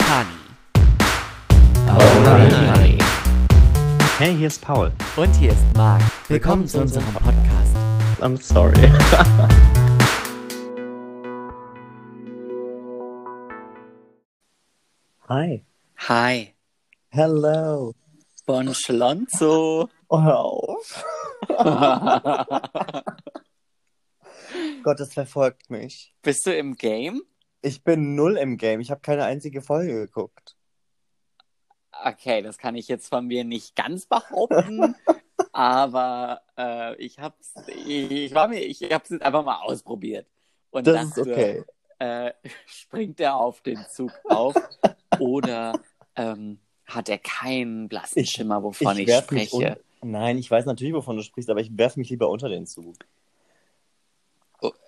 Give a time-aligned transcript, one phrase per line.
[0.00, 0.40] Honey.
[1.88, 2.98] Honey.
[4.18, 4.92] Hey, hier ist Paul.
[5.16, 6.02] Und hier ist Marc.
[6.28, 7.76] Willkommen zu unserem Podcast.
[8.20, 8.74] I'm sorry.
[15.28, 15.64] Hi.
[16.08, 16.54] Hi.
[17.08, 17.94] Hello.
[18.46, 19.88] Bon Schlonzo.
[20.08, 21.04] Oh, hör auf.
[24.82, 26.14] Gott, das verfolgt mich.
[26.22, 27.22] Bist du im Game?
[27.64, 28.80] Ich bin null im Game.
[28.80, 30.54] Ich habe keine einzige Folge geguckt.
[32.04, 34.94] Okay, das kann ich jetzt von mir nicht ganz behaupten,
[35.52, 40.26] aber äh, ich hab's, ich, ich war mir, ich hab's jetzt einfach mal ausprobiert
[40.70, 41.64] und Das ist dachte, okay.
[42.00, 42.32] äh,
[42.66, 44.54] springt er auf den Zug auf
[45.18, 45.80] oder
[46.16, 49.80] ähm, hat er keinen blassen Ich- Schimmer, wovon ich, mich spreche?
[50.02, 52.96] Nein, ich weiß natürlich, wovon du sprichst, aber ich werfe mich lieber unter den Zug.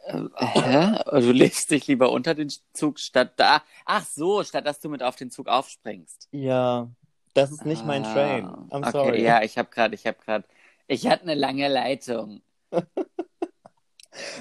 [0.07, 0.99] Äh, hä?
[1.21, 3.63] Du legst dich lieber unter den Zug statt da.
[3.85, 6.29] Ach so, statt dass du mit auf den Zug aufspringst.
[6.33, 6.89] Ja,
[7.35, 8.47] das ist nicht mein Ah, Train.
[8.47, 9.23] I'm okay, sorry.
[9.23, 10.45] Ja, ich habe gerade, ich habe gerade,
[10.87, 12.43] ich hatte eine lange Leitung.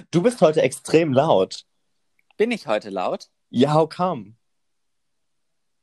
[0.10, 1.66] Du bist heute extrem laut.
[2.38, 3.30] Bin ich heute laut?
[3.50, 4.36] Ja, how come?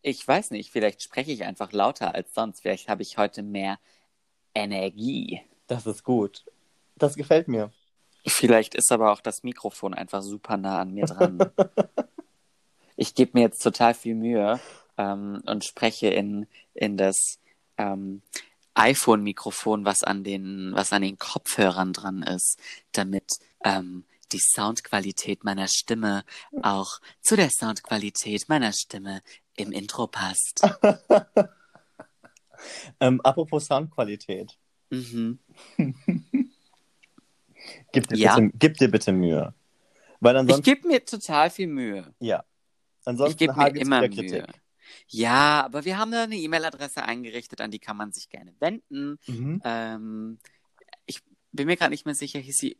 [0.00, 2.60] Ich weiß nicht, vielleicht spreche ich einfach lauter als sonst.
[2.60, 3.78] Vielleicht habe ich heute mehr
[4.54, 5.42] Energie.
[5.66, 6.44] Das ist gut.
[6.96, 7.70] Das gefällt mir.
[8.26, 11.38] Vielleicht ist aber auch das Mikrofon einfach super nah an mir dran.
[12.96, 14.60] ich gebe mir jetzt total viel Mühe
[14.96, 17.38] ähm, und spreche in, in das
[17.78, 18.22] ähm,
[18.74, 22.58] iPhone-Mikrofon, was an den, was an den Kopfhörern dran ist,
[22.92, 26.24] damit ähm, die Soundqualität meiner Stimme
[26.62, 29.22] auch zu der Soundqualität meiner Stimme
[29.56, 30.62] im Intro passt.
[33.00, 34.56] Ähm, apropos Soundqualität.
[34.90, 35.38] Mhm.
[37.92, 38.36] Gib dir, Ja?
[38.36, 39.54] bitte, gib dir bitte Mühe.
[40.20, 42.14] Weil Ich ansonsten, gebe mir total viel Mühe.
[42.20, 42.44] ja.
[43.00, 44.46] Ich Ansonsten gebe mir immer Mühe.
[45.08, 49.18] Ja, aber wir haben da eine E-Mail-Adresse eingerichtet, an die kann man sich gerne wenden.
[49.26, 49.60] Mhm.
[49.64, 50.38] Ähm,
[51.06, 52.76] ich bin mir gerade nicht mehr sicher, hieß sie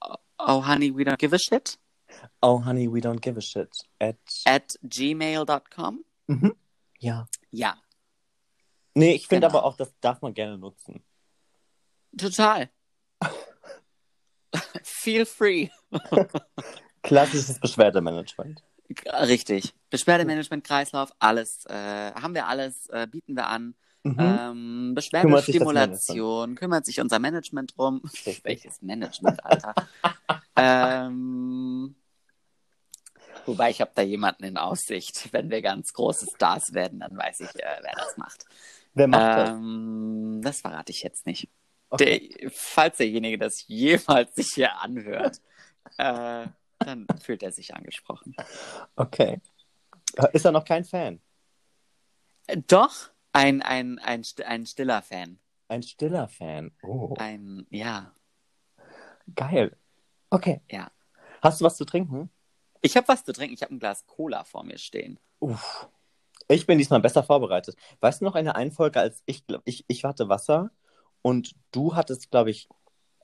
[0.00, 1.78] Oh, oh Honey, we don't give a shit
[2.40, 3.68] Oh, honey, we don't give a shit.
[3.98, 6.04] At, at gmail.com.
[6.28, 6.54] mhm.
[7.00, 7.26] Ja.
[7.50, 7.76] Ja,
[8.94, 9.58] Nee, ich finde Genau.
[9.58, 11.02] aber auch, das darf man gerne nutzen.
[12.16, 12.70] total.
[14.82, 15.68] Feel free.
[17.02, 18.62] Klassisches Beschwerdemanagement.
[19.06, 19.74] Richtig.
[19.90, 21.64] Beschwerdemanagement, Kreislauf, alles.
[21.66, 23.74] Äh, haben wir alles, äh, bieten wir an.
[24.02, 24.16] Mhm.
[24.18, 28.02] Ähm, Kümmert sich das Beschwerdestimulation, kümmert sich unser Management drum.
[28.42, 29.74] Welches Management, Alter?
[30.56, 31.94] ähm,
[33.46, 35.32] wobei ich habe da jemanden in Aussicht.
[35.32, 38.44] Wenn wir ganz große Stars werden, dann weiß ich, äh, wer das macht.
[38.92, 41.48] Wer macht Ähm, das verrate ich jetzt nicht.
[41.94, 42.28] Okay.
[42.40, 45.40] Der, falls derjenige das jemals sich hier anhört,
[45.98, 46.46] äh,
[46.78, 48.34] dann fühlt er sich angesprochen.
[48.96, 49.40] okay.
[50.16, 51.20] Äh, Ist er noch kein Fan?
[52.46, 55.38] Äh, Doch, ein, ein, ein, ein stiller Fan.
[55.68, 56.72] Ein stiller Fan.
[56.82, 58.12] Oh, Ein, ja,
[59.34, 59.76] geil.
[60.30, 60.60] Okay.
[60.70, 60.90] ja.
[61.42, 62.30] Hast du was zu trinken?
[62.80, 63.54] Ich habe was zu trinken.
[63.54, 65.18] Ich habe ein Glas Cola vor mir stehen.
[65.40, 65.88] Uff.
[66.48, 67.76] Ich bin diesmal besser vorbereitet.
[68.00, 70.70] Weißt du noch eine Einfolge, als ich glaube, ich, ich hatte Wasser
[71.24, 72.68] und du hattest, glaube ich,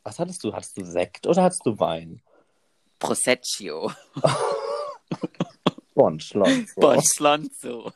[0.03, 0.55] was hattest du?
[0.55, 2.23] Hattest du Sekt oder hattest du Wein?
[2.99, 3.93] Proseccio.
[5.95, 6.49] Bon, Schloss.
[6.77, 7.93] Bon Schlonzo.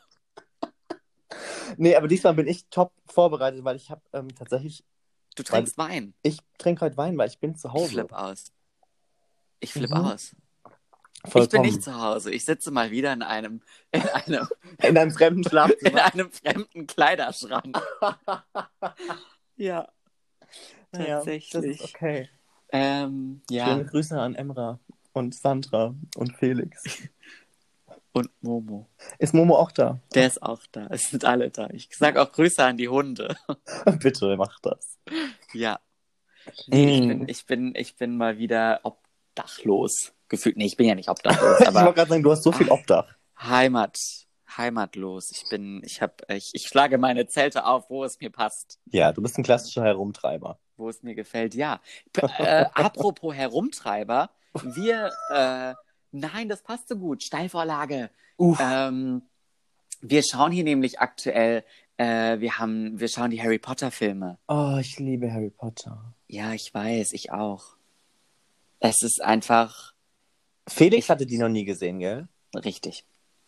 [1.77, 4.83] Nee, aber diesmal bin ich top vorbereitet, weil ich habe ähm, tatsächlich,
[5.35, 6.13] Du trinkst Wein.
[6.21, 7.89] ich trinke heute Wein, weil ich bin zu Ich Hause.
[7.89, 8.51] flipp aus.
[9.59, 9.95] Ich flipp Mhm.
[9.97, 10.35] aus.
[11.17, 11.63] Ich bin Vollkommen.
[11.63, 12.31] nicht zu Hause.
[12.31, 13.61] Ich sitze mal wieder in einem,
[13.91, 14.47] in einem,
[14.83, 16.05] In einem fremden in Schlafzimmer.
[16.13, 17.75] einem fremden Kleiderschrank.
[19.57, 19.87] ja.
[20.91, 21.81] Tatsächlich.
[21.81, 22.29] Ist okay.
[22.71, 23.67] Ähm, ja.
[23.67, 24.79] Schöne Grüße an Emra
[25.13, 26.83] und Sandra und Felix.
[28.11, 28.87] Und Momo.
[29.19, 29.99] Ist Momo auch da?
[30.13, 30.87] Der ist auch da.
[30.89, 31.69] Es sind alle da.
[31.71, 33.35] Ich sage auch Grüße an die Hunde.
[33.99, 34.97] Bitte mach das.
[35.53, 35.79] Ja.
[36.67, 37.07] Nee, ich, Mm.
[37.07, 40.13] bin, ich, bin, ich bin mal wieder obdachlos.
[40.29, 40.57] Gefühlt.
[40.57, 42.69] Nee, ich bin ja nicht obdachlos, ich wollte aber gerade sagen, du hast so viel
[42.69, 43.13] Obdach.
[43.39, 43.97] Heimat.
[44.57, 45.31] Heimatlos.
[45.31, 48.79] Ich bin, ich hab, ich, ich schlage meine Zelte auf, wo es mir passt.
[48.91, 50.59] Ja, du bist ein klassischer Herumtreiber.
[50.77, 51.81] Wo es mir gefällt, ja.
[52.13, 54.29] P äh, apropos Herumtreiber,
[54.63, 55.73] wir, äh,
[56.11, 57.23] nein, das passt so gut.
[57.23, 58.09] Steilvorlage.
[58.37, 58.59] Uff.
[58.61, 59.21] Ähm,
[60.01, 61.63] wir schauen hier nämlich aktuell,
[61.97, 64.37] äh, wir haben, wir schauen die Harry Potter Filme.
[64.47, 66.13] Oh, ich liebe Harry Potter.
[66.27, 67.77] Ja, ich weiß, ich auch.
[68.79, 69.95] Es ist einfach
[70.67, 72.27] Felix hatte die noch nie gesehen, gell?
[72.55, 73.05] richtig.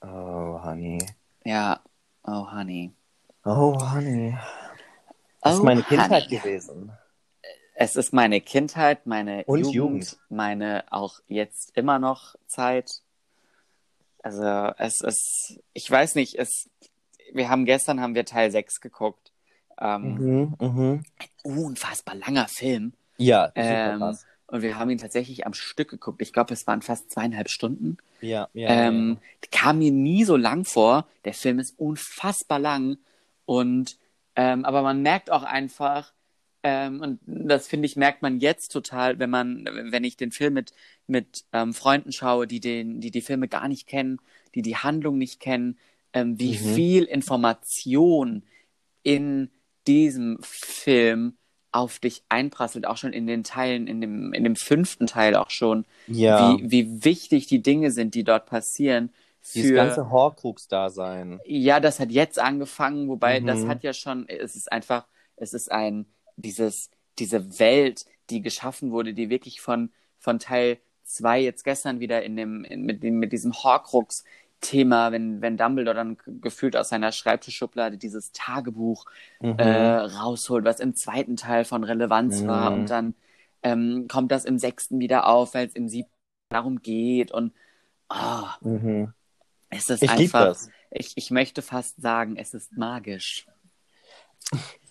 [0.08, 1.00] Oh, Honey.
[1.44, 1.82] Ja.
[2.24, 2.94] Oh, Honey.
[3.44, 4.38] Oh, Honey.
[5.42, 6.38] Das ist Oh, meine Kindheit Honey.
[6.40, 6.92] gewesen.
[7.76, 10.18] Es ist meine Kindheit, meine Jugend, Jugend.
[10.30, 12.90] meine auch jetzt immer noch Zeit.
[14.24, 14.44] Also
[14.78, 16.70] es ist, ich weiß nicht, es,
[17.34, 19.32] wir haben gestern haben wir Teil 6 geguckt.
[19.80, 21.04] Ähm, Mhm, mhm.
[21.44, 22.94] Unfassbar langer Film.
[23.18, 24.26] Ja, super Ähm, krass.
[24.48, 26.22] Und wir haben ihn tatsächlich am Stück geguckt.
[26.22, 27.98] Ich glaube, es waren fast zweieinhalb Stunden.
[28.22, 28.88] Ja, ja.
[28.88, 29.18] Ähm,
[29.52, 31.08] kam mir nie so lang vor.
[31.26, 32.98] Der Film ist unfassbar lang.
[33.46, 33.98] Und
[34.36, 36.14] ähm, aber man merkt auch einfach,
[36.64, 40.54] ähm, und das finde ich, merkt man jetzt total, wenn man, wenn ich den Film
[40.54, 40.74] mit,
[41.08, 44.20] mit ähm, Freunden schaue, die den, die die Filme gar nicht kennen,
[44.56, 45.78] die die Handlung nicht kennen,
[46.14, 46.76] ähm, wie Mhm.
[46.76, 48.44] viel Information
[49.04, 49.50] in
[49.88, 51.38] diesem Film
[51.72, 55.50] auf dich einprasselt, auch schon in den Teilen, in dem, in dem fünften Teil auch
[55.50, 56.58] schon, ja.
[56.58, 59.12] wie, wie wichtig die Dinge sind, die dort passieren.
[59.54, 61.40] Dieses Für, ganze Horcrux-Dasein.
[61.46, 63.46] ja, das hat jetzt angefangen, wobei Mhm.
[63.48, 65.06] das hat ja schon, es ist einfach,
[65.36, 66.06] es ist ein,
[66.36, 72.24] dieses, diese Welt, die geschaffen wurde, die wirklich von, von Teil 2 jetzt gestern wieder
[72.24, 73.54] in dem, in, mit, dem, mit diesem
[74.62, 79.06] Horcrux-Thema, wenn, wenn Dumbledore dann gefühlt aus seiner Schreibtischschublade dieses Tagebuch
[79.42, 79.58] Mhm.
[79.58, 82.78] äh, rausholt, was im zweiten Teil von Relevanz war Mhm.
[82.80, 83.16] und dann
[83.64, 86.12] ähm, kommt das im sechsten wieder auf, weil es im siebten
[86.50, 87.54] darum geht und
[88.10, 89.14] ah, Mhm.
[89.70, 90.56] es ist Ich einfach,
[90.92, 93.48] ich, ich möchte fast sagen, es ist magisch.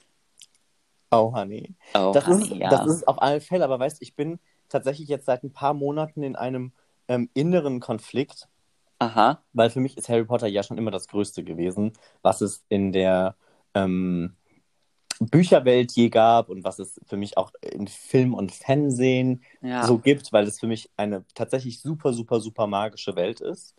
[1.12, 1.74] Oh, Honey.
[1.94, 2.70] Oh, Das, honey, ist, ja.
[2.70, 6.22] das ist auf alle Fälle, aber weißt ich bin tatsächlich jetzt seit ein paar Monaten
[6.22, 6.72] in einem
[7.08, 8.48] ähm, inneren Konflikt,
[9.00, 9.43] Aha.
[9.52, 12.93] weil für mich ist Harry Potter ja schon immer das Größte gewesen, was es in
[12.93, 13.37] der
[13.75, 14.37] ähm,
[15.20, 19.82] Bücherwelt je gab und was es für mich auch in Film und Fernsehen Ja.
[19.87, 23.75] so gibt, weil es für mich eine tatsächlich super, super, super magische Welt ist.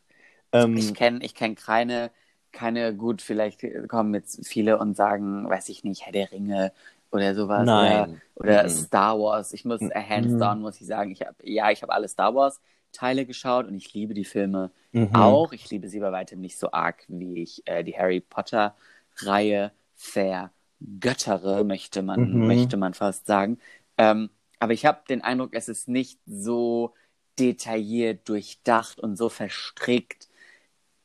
[0.54, 2.12] Ähm, Ich kenne ich kenn keine,
[2.52, 6.74] keine, gut, vielleicht kommen jetzt viele und sagen, weiß ich nicht, Herr der Ringe
[7.12, 7.74] oder sowas.
[7.74, 7.76] Nein.
[7.76, 8.70] Oder, oder Mhm.
[8.70, 9.54] Star Wars.
[9.54, 12.62] Ich muss, hands down muss ich sagen, ich habe, ja, ich habe alle Star Wars
[12.92, 15.14] Teile geschaut und ich liebe die Filme mhm.
[15.14, 15.52] auch.
[15.54, 18.76] Ich liebe sie bei weitem nicht so arg, wie ich äh, die Harry Potter
[19.18, 22.48] Reihe vergöttere, möchte man, Mhm.
[22.48, 23.60] möchte man fast sagen.
[23.98, 24.30] Ähm,
[24.60, 26.94] aber ich habe den Eindruck, es ist nicht so
[27.40, 30.28] detailliert, durchdacht und so verstrickt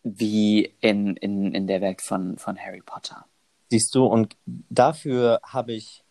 [0.03, 3.27] wie in, in, in der Welt von, von Harry Potter.
[3.71, 6.05] Siehst du, und dafür habe ich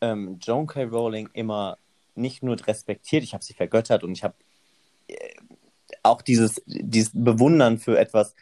[0.00, 0.84] ähm, Joan K.
[0.84, 1.76] Rowling immer
[2.14, 4.34] nicht nur respektiert, ich habe sie vergöttert und ich habe
[6.02, 8.34] auch dieses, dieses Bewundern für etwas,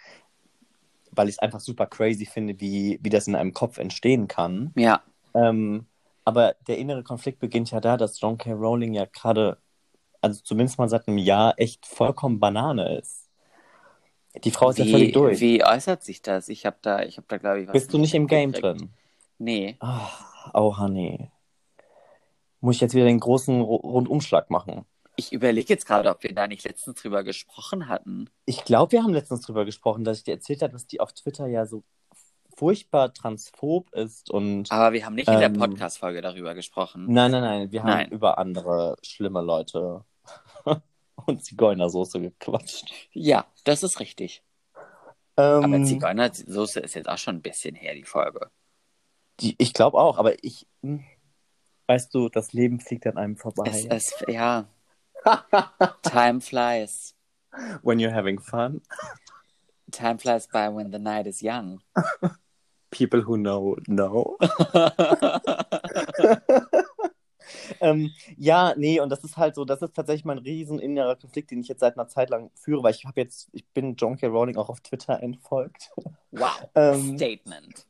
[1.10, 4.72] weil ich es einfach super crazy finde, wie, wie das in einem Kopf entstehen kann.
[4.76, 5.02] Ja,
[5.34, 5.86] Ähm,
[6.24, 8.52] aber der innere Konflikt beginnt ja da, dass John K.
[8.52, 9.58] Rowling ja gerade,
[10.20, 13.28] also zumindest mal seit einem Jahr, echt vollkommen Banane ist.
[14.44, 15.40] Die Frau ist ja völlig wie, durch.
[15.40, 16.48] wie äußert sich das?
[16.48, 18.80] Ich habe da, ich habe da, glaube ich, was Bist du nicht im Game mitgekriegt.
[18.82, 18.90] drin?
[19.38, 19.76] Nee.
[19.80, 21.30] Ach, oh, Honey.
[22.60, 24.84] Muss ich jetzt wieder den großen Ru- Rundumschlag machen?
[25.20, 28.30] Ich überlege jetzt gerade, ob wir da nicht letztens drüber gesprochen hatten.
[28.44, 31.12] Ich glaube, wir haben letztens drüber gesprochen, dass ich dir erzählt habe, dass die auf
[31.12, 31.82] Twitter ja so
[32.56, 37.06] furchtbar transphob ist und Aber wir haben nicht in der Ähm, Podcast-Folge darüber gesprochen.
[37.12, 38.10] nein, nein, nein, wir haben Nein.
[38.10, 40.04] über andere schlimme Leute
[41.26, 42.92] und Zigeunersoße gequatscht.
[43.12, 44.42] Ja, das ist richtig.
[45.34, 48.50] Aber Ähm, Zigeunersoße ist jetzt auch schon ein bisschen her, die Folge.
[49.40, 51.04] die, ich glaube auch, aber ich, hm,
[51.88, 53.68] weißt du, das Leben fliegt an einem vorbei.
[53.68, 54.68] Es, es, ja.
[56.02, 57.14] Time flies.
[57.82, 58.80] When you're having fun,
[59.90, 61.80] Time flies by when the night is young.
[62.90, 64.36] people who know, know.
[67.80, 71.50] Ähm, ja, nee, und das ist halt so, das ist tatsächlich mein riesen innerer Konflikt,
[71.50, 74.16] den ich jetzt seit einer Zeit lang führe, weil ich habe jetzt, ich bin John
[74.16, 74.26] K.
[74.26, 75.90] Rowling auch auf Twitter entfolgt.
[76.30, 76.68] wow.
[76.74, 77.86] Ähm, Statement.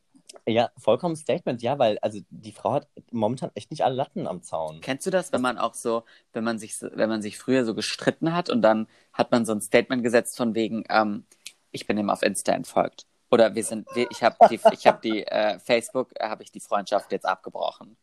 [0.47, 4.41] Ja, vollkommen Statement, ja, weil also die Frau hat momentan echt nicht alle Latten am
[4.41, 4.81] Zaun.
[4.81, 6.03] Kennst du das, wenn man auch so,
[6.33, 9.53] wenn man sich, wenn man sich früher so gestritten hat und dann hat man so
[9.53, 11.25] ein Statement gesetzt von wegen, ähm,
[11.71, 13.05] ich bin ihm auf Insta entfolgt.
[13.31, 16.51] Oder wir sind, wir, ich habe die, ich habe die äh, Facebook, äh, habe ich
[16.51, 17.95] die Freundschaft jetzt abgebrochen.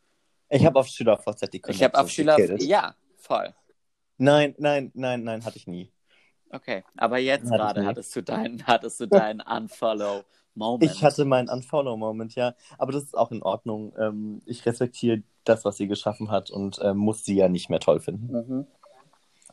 [0.48, 3.52] Ich habe auf Schüler VZ die Ich habe auf Schüler, ja, voll.
[4.18, 5.92] Nein, nein, nein, nein, hatte ich nie.
[6.50, 9.40] Okay, aber jetzt gerade hattest du deinen, hattest du deinen
[10.56, 10.92] Unfollow-Moment.
[10.92, 12.54] Ich hatte meinen Unfollow-Moment, ja.
[12.78, 13.92] Aber das ist auch in Ordnung.
[13.98, 17.80] Ähm, ich respektiere das, was sie geschaffen hat und ähm, muss sie ja nicht mehr
[17.80, 18.32] toll finden.
[18.32, 18.66] Mhm.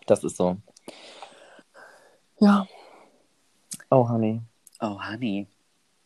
[0.07, 0.57] Das ist so.
[2.39, 2.67] Ja.
[3.89, 4.41] Oh, Honey.
[4.81, 5.47] Oh, Honey.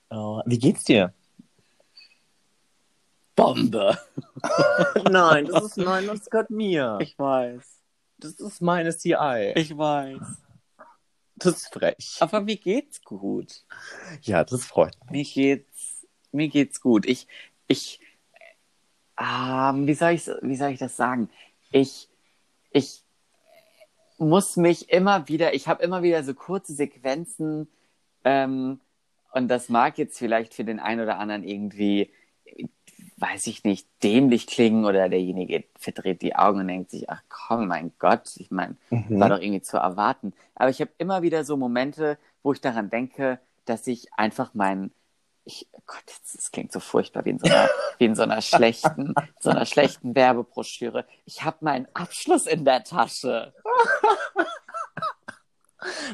[0.09, 1.13] Oh, wie geht's dir?
[3.35, 3.97] Bombe.
[5.11, 6.97] nein, das ist nein, das gehört mir.
[7.01, 7.81] Ich weiß.
[8.17, 9.53] das ist meine CI.
[9.55, 10.19] Ich weiß.
[11.37, 12.17] Das ist frech.
[12.19, 13.63] Aber mir geht's gut.
[14.21, 15.35] Ja, das freut mich.
[15.35, 17.05] Mir geht's, mir geht's gut.
[17.05, 17.27] Ich,
[17.67, 17.99] ich,
[19.19, 21.29] ähm, wie soll ich, wie soll ich das sagen?
[21.71, 22.09] Ich,
[22.71, 23.03] ich,
[24.17, 27.67] muss mich immer wieder, ich habe immer wieder so kurze Sequenzen
[28.23, 28.79] ähm,
[29.33, 32.11] und das mag jetzt vielleicht für den einen oder anderen irgendwie,
[33.19, 37.67] weiß ich nicht, dämlich klingen oder derjenige verdreht die Augen und denkt sich, ach komm,
[37.67, 39.19] mein Gott, ich meine, Mhm.
[39.19, 40.33] war doch irgendwie zu erwarten.
[40.55, 44.91] Aber ich habe immer wieder so Momente, wo ich daran denke, dass ich einfach mein,
[45.45, 48.21] ich, oh Gott, das, das klingt so furchtbar wie in so einer, wie in so
[48.23, 51.05] einer schlechten, so einer schlechten Werbebroschüre.
[51.25, 53.53] Ich habe meinen Abschluss in der Tasche.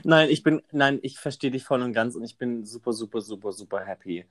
[0.04, 3.22] Nein, ich bin, nein, ich verstehe dich voll und ganz und ich bin super, super,
[3.22, 4.26] super, super happy.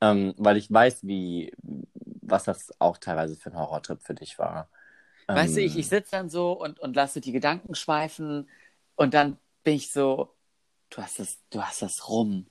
[0.00, 4.70] Ähm, weil ich weiß, wie, was das auch teilweise für ein Horrortrip für dich war.
[5.32, 8.48] Weißt du, Ähm, ich, ich sitze dann so und, und lasse die Gedanken schweifen
[8.96, 10.34] und dann bin ich so,
[10.90, 12.46] du hast das, du hast das rum.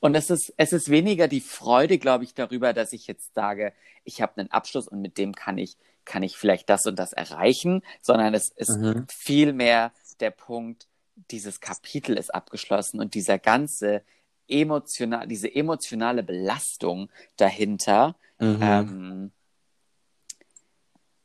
[0.00, 3.72] Und es ist, es ist weniger die Freude, glaube ich, darüber, dass ich jetzt sage,
[4.04, 7.12] ich habe einen Abschluss und mit dem kann ich, kann ich vielleicht das und das
[7.12, 9.06] erreichen, sondern es ist Mhm.
[9.08, 10.88] vielmehr der Punkt,
[11.30, 14.02] dieses Kapitel ist abgeschlossen und dieser ganze
[14.48, 18.58] emotional, diese emotionale Belastung dahinter, Mhm.
[18.62, 19.32] ähm,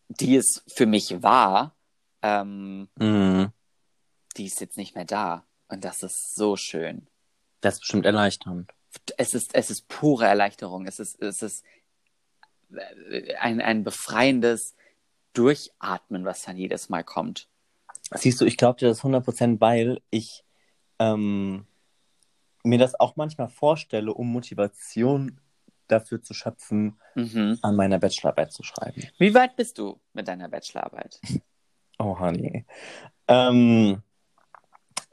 [0.07, 1.75] die es für mich war,
[2.21, 3.51] ähm, Mhm.
[4.37, 5.45] die ist jetzt nicht mehr da.
[5.67, 7.07] Und das ist so schön.
[7.61, 8.71] Das ist bestimmt erleichternd.
[9.17, 10.85] Es ist, es ist pure Erleichterung.
[10.85, 11.63] Es ist, es ist
[12.73, 14.75] äh, ein, ein befreiendes
[15.33, 17.47] Durchatmen, was dann jedes Mal kommt.
[18.13, 20.43] Siehst du, ich glaube dir das 100%, weil ich
[20.99, 21.65] ähm,
[22.63, 25.39] mir das auch manchmal vorstelle, um Motivation
[25.87, 27.59] dafür zu schöpfen, Mhm.
[27.61, 29.03] an meiner Bachelorarbeit zu schreiben.
[29.17, 31.19] Wie weit bist du mit deiner Bachelorarbeit?
[31.99, 32.65] Oh, Honey.
[33.27, 34.01] Ähm,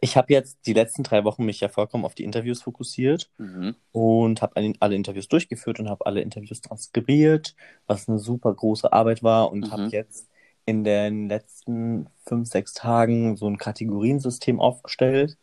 [0.00, 3.74] ich habe jetzt die letzten drei Wochen mich ja vollkommen auf die Interviews fokussiert Mhm.
[3.92, 7.54] und habe alle Interviews durchgeführt und habe alle Interviews transkribiert,
[7.86, 9.70] was eine super große Arbeit war und Mhm.
[9.72, 10.30] habe jetzt
[10.64, 15.36] in den letzten fünf, sechs Tagen so ein Kategoriensystem aufgestellt.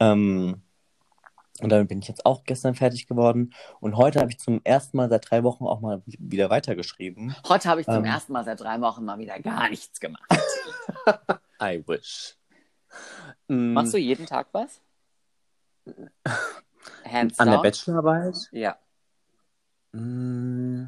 [0.00, 0.62] Ähm,
[1.60, 3.52] und damit bin ich jetzt auch gestern fertig geworden.
[3.80, 7.34] Und heute habe ich zum ersten Mal seit drei Wochen auch mal wieder weitergeschrieben.
[7.48, 8.04] Heute habe ich zum Ähm.
[8.04, 10.22] ersten Mal seit drei Wochen mal wieder gar nichts gemacht.
[11.62, 12.36] I wish.
[13.48, 14.80] Mm, Machst du jeden Tag was?
[17.04, 17.62] Hands an der down?
[17.62, 18.48] Bachelorarbeit?
[18.52, 18.78] Ja.
[19.92, 20.86] Mm,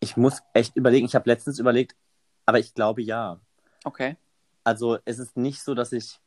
[0.00, 1.06] Ich muss echt überlegen.
[1.06, 1.96] Ich habe letztens überlegt,
[2.46, 3.40] aber ich glaube ja.
[3.84, 4.16] Okay.
[4.64, 6.20] Also es ist nicht so, dass ich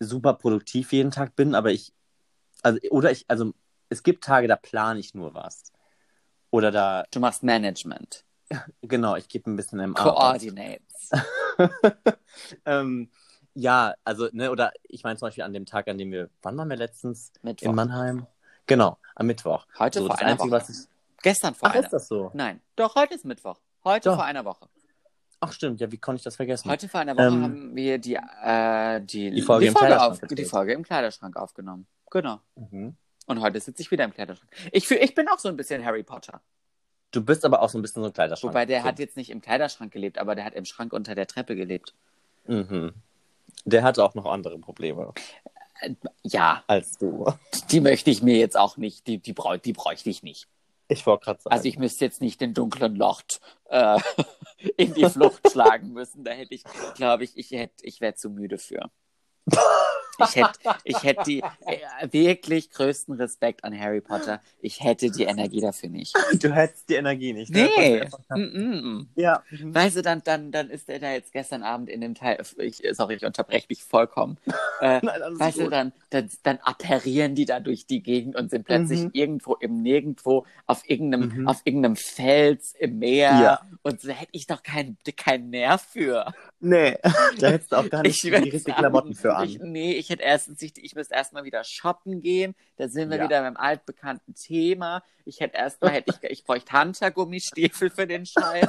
[0.00, 1.92] super produktiv jeden Tag bin, aber ich,
[2.62, 3.52] also, oder ich, also
[3.88, 5.72] es gibt Tage, da plane ich nur was.
[6.50, 8.24] Oder da, Du machst Management.
[8.82, 9.94] genau, ich gebe ein bisschen im.
[9.94, 11.10] Coordinates.
[12.64, 13.10] ähm,
[13.54, 16.56] ja, also, ne, oder ich meine zum Beispiel an dem Tag, an dem wir, wann
[16.56, 17.32] waren wir letztens?
[17.42, 17.68] Mittwoch.
[17.68, 18.26] In Mannheim?
[18.66, 19.66] Genau, am Mittwoch.
[19.78, 20.60] Heute So, vor das einer Einzige, Woche.
[20.60, 20.76] was ich.
[21.22, 21.84] Gestern vor Ach, einer.
[21.84, 22.30] ist das so?
[22.34, 23.58] Nein, doch, heute ist Mittwoch.
[23.84, 24.16] Heute Doch.
[24.16, 24.68] vor einer Woche.
[25.40, 26.68] Ach, stimmt, ja, wie konnte ich das vergessen?
[26.68, 30.28] Heute vor einer Woche Ähm, haben wir die, äh, die, die Folge im Kleiderschrank auf,
[30.28, 30.44] die.
[30.44, 31.86] Folge im Kleiderschrank aufgenommen.
[32.10, 32.40] Genau.
[32.56, 32.96] Mhm.
[33.26, 34.50] Und heute sitze ich wieder im Kleiderschrank.
[34.72, 36.40] Ich, fühl, ich bin auch so ein bisschen Harry Potter.
[37.10, 38.52] Du bist aber auch so ein bisschen so ein Kleiderschrank.
[38.52, 41.26] Wobei der hat jetzt nicht im Kleiderschrank gelebt, aber der hat im Schrank unter der
[41.26, 41.94] Treppe gelebt.
[42.46, 42.94] Mhm.
[43.64, 45.12] Der hatte auch noch andere Probleme
[46.22, 47.32] Ja, als du.
[47.70, 50.48] die möchte ich mir jetzt auch nicht, die, die, brauch, die bräuchte ich nicht.
[50.88, 51.54] Ich wollte gerade sagen.
[51.54, 53.98] Also ich müsste jetzt nicht den dunklen Lord äh,
[54.76, 56.24] in die Flucht schlagen müssen.
[56.24, 56.64] Da hätte ich,
[56.94, 58.90] glaube ich, ich hätte, ich wäre zu müde für.
[60.20, 64.40] Ich hätte, ich hätte die äh, wirklich größten Respekt an Harry Potter.
[64.60, 66.14] Ich hätte die Energie dafür nicht.
[66.42, 67.50] du hättest die Energie nicht.
[67.50, 67.68] ne?
[67.76, 68.00] Nee.
[68.30, 69.06] Mm -mm.
[69.14, 69.42] Ja.
[69.62, 72.42] Weißt du, dann, dann, dann ist er da jetzt gestern Abend in dem Teil.
[72.58, 74.38] Ich, sorry, ich unterbreche dich vollkommen.
[74.80, 75.72] Äh, Nein, Weißt du, gut.
[75.72, 79.10] dann, dann, dann apparieren die da durch die Gegend und sind plötzlich Mhm.
[79.12, 81.48] irgendwo im Nirgendwo auf irgendeinem, Mhm.
[81.48, 83.30] auf irgendeinem Fels im Meer.
[83.42, 83.60] Ja.
[83.82, 86.32] Und so hätte ich doch keinen keinen Nerv für.
[86.60, 86.98] Nee,
[87.38, 89.48] da hättest du auch gar nicht die richtigen Klamotten für an.
[89.48, 92.54] Ich, nee, ich hätte erstens, ich, ich müsste erstmal wieder shoppen gehen.
[92.76, 93.24] Da sind wir Ja.
[93.24, 95.02] wieder beim altbekannten Thema.
[95.24, 98.66] Ich hätte erstmal, hätte ich, ich bräuchte Hunter-Gummistiefel für den Scheiß.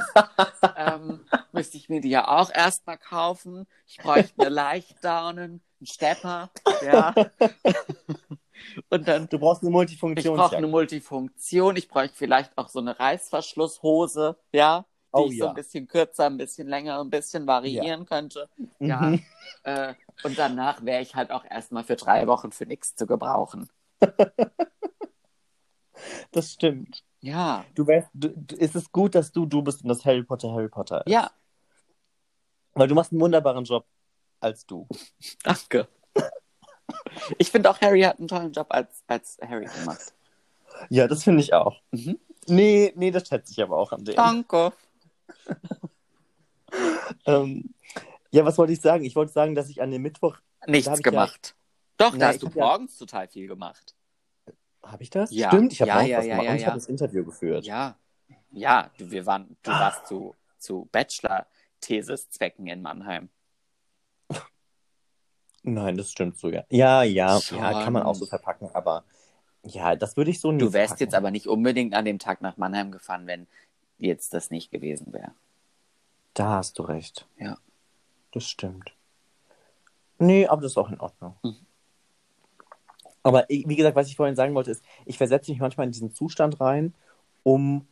[0.76, 1.20] ähm,
[1.52, 3.66] müsste ich mir die ja auch erstmal kaufen.
[3.88, 6.50] Ich bräuchte eine Leichtdownen, einen Stepper,
[6.84, 7.14] ja.
[8.90, 10.36] Und dann, Du brauchst eine ich Multifunktion.
[10.36, 11.76] brauche eine Multifunktion.
[11.76, 14.84] Ich bräuchte vielleicht auch so eine Reißverschlusshose, ja.
[15.12, 15.50] Die Oh ich so ja.
[15.50, 18.48] ein bisschen kürzer, ein bisschen länger, ein bisschen variieren könnte.
[18.78, 19.00] Ja.
[19.00, 19.24] Mhm.
[19.64, 23.68] Äh, und danach wäre ich halt auch erstmal für drei Wochen für nichts zu gebrauchen.
[26.32, 27.04] Das stimmt.
[27.20, 27.64] Ja.
[27.74, 30.50] Du wärst, du, du, ist es gut, dass du du bist und das Harry Potter
[30.50, 31.12] Harry Potter ist.
[31.12, 31.30] Ja,
[32.72, 33.86] Weil du machst einen wunderbaren Job
[34.40, 34.88] als du.
[35.42, 35.88] danke.
[37.38, 40.14] Ich finde auch, Harry hat einen tollen Job als, als Harry gemacht.
[40.88, 41.80] Ja, das finde ich auch.
[41.90, 42.18] Mhm.
[42.46, 44.16] Nee, nee, das schätze ich aber auch an dem.
[44.16, 44.72] Danke.
[47.26, 47.74] Ähm,
[48.30, 49.04] Ja, was wollte ich sagen?
[49.04, 50.38] Ich wollte sagen, dass ich an dem Mittwoch.
[50.66, 51.56] Nichts gemacht.
[51.96, 53.94] Doch, Na, da hast du hab ja- morgens total viel gemacht.
[54.82, 55.30] Habe ich das?
[55.32, 55.48] Ja.
[55.48, 56.66] Stimmt, ich habe Ja, morgens ja, was ja, gemacht ja, ich ja.
[56.68, 57.64] habe das Interview geführt.
[57.66, 57.96] Ja.
[58.52, 63.28] Ja, du, wir waren, du warst zu, zu Bachelor-Thesis-Zwecken in Mannheim.
[65.62, 66.64] Nein, das stimmt so, ja.
[66.70, 67.58] Ja, ja, Schon.
[67.58, 69.04] ja, kann man auch so verpacken, aber
[69.62, 71.04] ja, das würde ich so nicht Du wärst verpacken.
[71.04, 73.46] jetzt aber nicht unbedingt an dem Tag nach Mannheim gefahren, wenn
[74.00, 75.32] jetzt das nicht gewesen wäre.
[76.34, 77.26] Da hast du recht.
[77.38, 77.58] Ja.
[78.32, 78.92] Das stimmt.
[80.18, 81.36] Nee, aber das ist auch in Ordnung.
[81.42, 81.56] Mhm.
[83.22, 86.14] Aber wie gesagt, was ich vorhin sagen wollte, ist, ich versetze mich manchmal in diesen
[86.14, 86.94] Zustand rein,
[87.42, 87.86] um,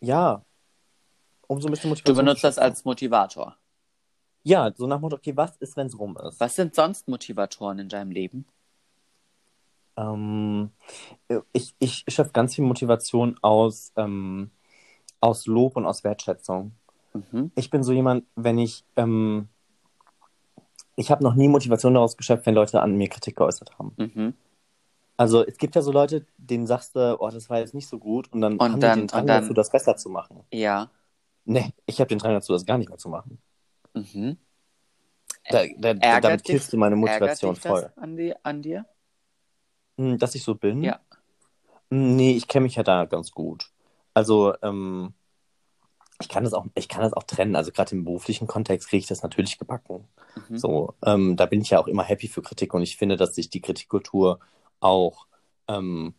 [0.00, 0.44] ja,
[1.46, 3.56] um so ein bisschen Du Motivation benutzt zu das als Motivator.
[4.42, 6.40] Ja, so nach Motto, okay, was ist, wenn es rum ist?
[6.40, 8.44] Was sind sonst Motivatoren in deinem Leben?
[9.96, 10.70] Ähm,
[11.52, 14.50] ich, ich schöpfe ganz viel Motivation aus, ähm,
[15.22, 16.72] aus Lob und aus Wertschätzung.
[17.14, 17.50] Mhm.
[17.54, 19.48] Ich bin so jemand, wenn ich, ähm,
[20.96, 23.94] ich habe noch nie Motivation daraus geschöpft, wenn Leute an mir Kritik geäußert haben.
[23.96, 24.34] Mhm.
[25.16, 27.98] Also es gibt ja so Leute, denen sagst du, oh, das war jetzt nicht so
[27.98, 30.40] gut und dann Und haben dann- die den Drang dann- dazu, das besser zu machen.
[30.52, 30.90] Ja.
[31.44, 33.38] Nee, ich habe den Drang dazu, das gar nicht mehr zu machen.
[33.94, 34.36] Mhm.
[35.50, 37.82] Da, da, Ärgert damit dich- killst du meine Motivation dich voll.
[37.82, 38.86] das an, die, an dir?
[39.98, 40.82] Hm, Dass ich so bin?
[40.82, 41.00] Ja.
[41.90, 43.70] Hm, Nee, ich kenne mich ja da ganz gut.
[44.14, 45.14] Also, ähm,
[46.22, 47.56] ich kann das auch, ich kann das auch trennen.
[47.56, 50.08] Also gerade im beruflichen Kontext kriege ich das natürlich gebacken.
[50.48, 50.56] Mhm.
[50.56, 53.34] So, ähm, da bin ich ja auch immer happy für Kritik und ich finde, dass
[53.34, 54.38] sich die Kritikkultur
[54.80, 55.26] auch,
[55.68, 56.14] ähm,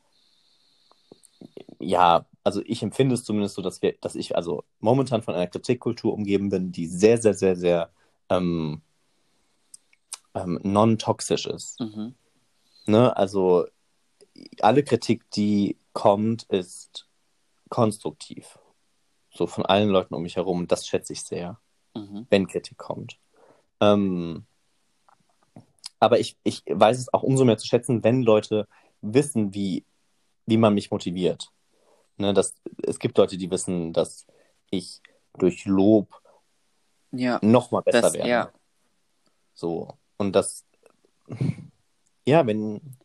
[1.79, 5.47] ja, also ich empfinde es zumindest so, dass wir, dass ich also momentan von einer
[5.47, 7.89] Kritikkultur umgeben bin, die sehr, sehr, sehr, sehr
[8.29, 8.81] ähm,
[10.33, 11.79] ähm, non-toxisch ist.
[11.79, 12.15] Mhm.
[12.85, 13.15] Ne?
[13.15, 13.65] Also
[14.59, 17.07] alle Kritik, die kommt, ist
[17.69, 18.59] konstruktiv.
[19.31, 20.59] So von allen Leuten um mich herum.
[20.59, 21.59] Und das schätze ich sehr,
[21.95, 22.27] Mhm.
[22.29, 23.19] wenn Kritik kommt.
[23.79, 24.45] Ähm,
[25.99, 28.67] aber ich, ich weiß es auch umso mehr zu schätzen, wenn Leute
[29.01, 29.85] wissen, wie,
[30.45, 31.51] wie man mich motiviert.
[32.17, 34.25] Ne, das, es gibt Leute, die wissen, dass
[34.69, 35.01] ich
[35.37, 36.21] durch Lob
[37.11, 37.39] Ja.
[37.41, 38.29] noch mal besser Das, werde.
[38.29, 38.51] ja.
[39.53, 39.97] So.
[40.17, 40.65] Und das,
[42.25, 42.97] ja, wenn,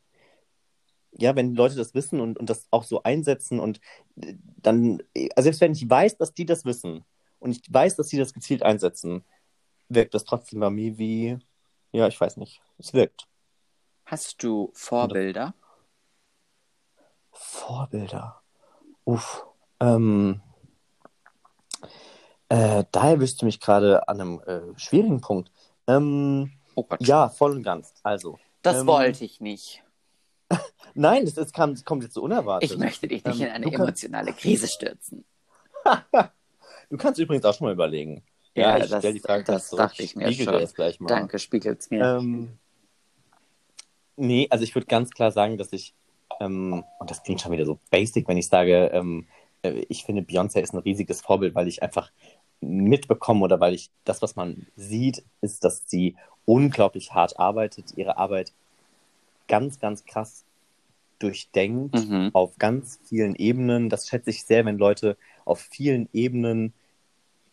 [1.19, 3.81] ja, wenn Leute das wissen und, und das auch so einsetzen und
[4.21, 5.03] äh, dann,
[5.37, 7.05] also selbst wenn ich weiß, dass die das wissen
[7.39, 9.25] und ich weiß, dass sie das gezielt einsetzen,
[9.89, 11.39] wirkt das trotzdem bei mir wie,
[11.93, 13.29] ja, ich weiß nicht, es wirkt.
[14.05, 15.55] Hast du Vorbilder?
[17.33, 18.43] Vorbilder.
[19.05, 19.47] Uff.
[19.81, 20.41] Ähm,
[22.49, 25.53] äh, da erwischst du mich gerade an einem äh, schwierigen Punkt.
[25.87, 27.93] Ähm, Oh ja, voll und ganz.
[28.05, 29.83] Also, das ähm, wollte ich nicht.
[30.95, 32.71] Nein, das, ist, kam, das kommt jetzt so unerwartet.
[32.71, 35.25] Ich möchte dich nicht ähm, in eine du kannst- emotionale Krise stürzen.
[36.91, 38.23] Du kannst übrigens auch schon mal überlegen.
[38.55, 40.47] Ja, ich das- stell die Frage das dachte ich mir schon.
[40.47, 41.09] das gleich mal.
[41.09, 42.17] Danke, spiegelt's mir.
[42.17, 42.59] Ähm,
[44.17, 45.95] nee, also ich würde ganz klar sagen, dass ich,
[46.41, 49.27] ähm, und das klingt schon wieder so basic, wenn ich sage, ähm,
[49.63, 52.11] äh, ich finde, Beyoncé ist ein riesiges Vorbild, weil ich einfach
[52.61, 58.17] mitbekomme oder weil ich das, was man sieht, ist, dass sie unglaublich hart arbeitet, ihre
[58.17, 58.53] Arbeit
[59.49, 60.45] ganz, ganz krass
[61.19, 62.31] durchdenkt Mhm.
[62.33, 63.89] auf ganz vielen Ebenen.
[63.89, 66.73] Das schätze ich sehr, wenn Leute auf vielen Ebenen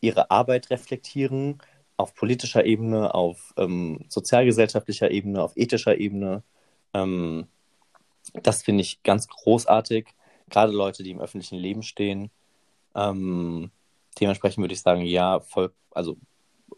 [0.02, 1.60] ihre Arbeit reflektieren,
[1.98, 6.44] auf politischer Ebene, auf ähm, sozialgesellschaftlicher Ebene, auf ethischer Ebene.
[6.94, 7.48] Ähm,
[8.44, 10.08] das finde ich ganz großartig,
[10.50, 12.30] gerade Leute, die im öffentlichen Leben stehen.
[12.94, 13.72] Ähm,
[14.20, 16.18] dementsprechend würde ich sagen, ja, voll, also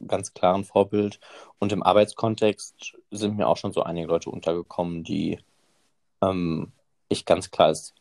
[0.06, 1.20] ganz klar ein Vorbild.
[1.60, 5.40] Und im Arbeitskontext sind mir auch schon so einige Leute untergekommen, die
[6.22, 6.72] ähm,
[7.10, 7.94] ich ganz klar als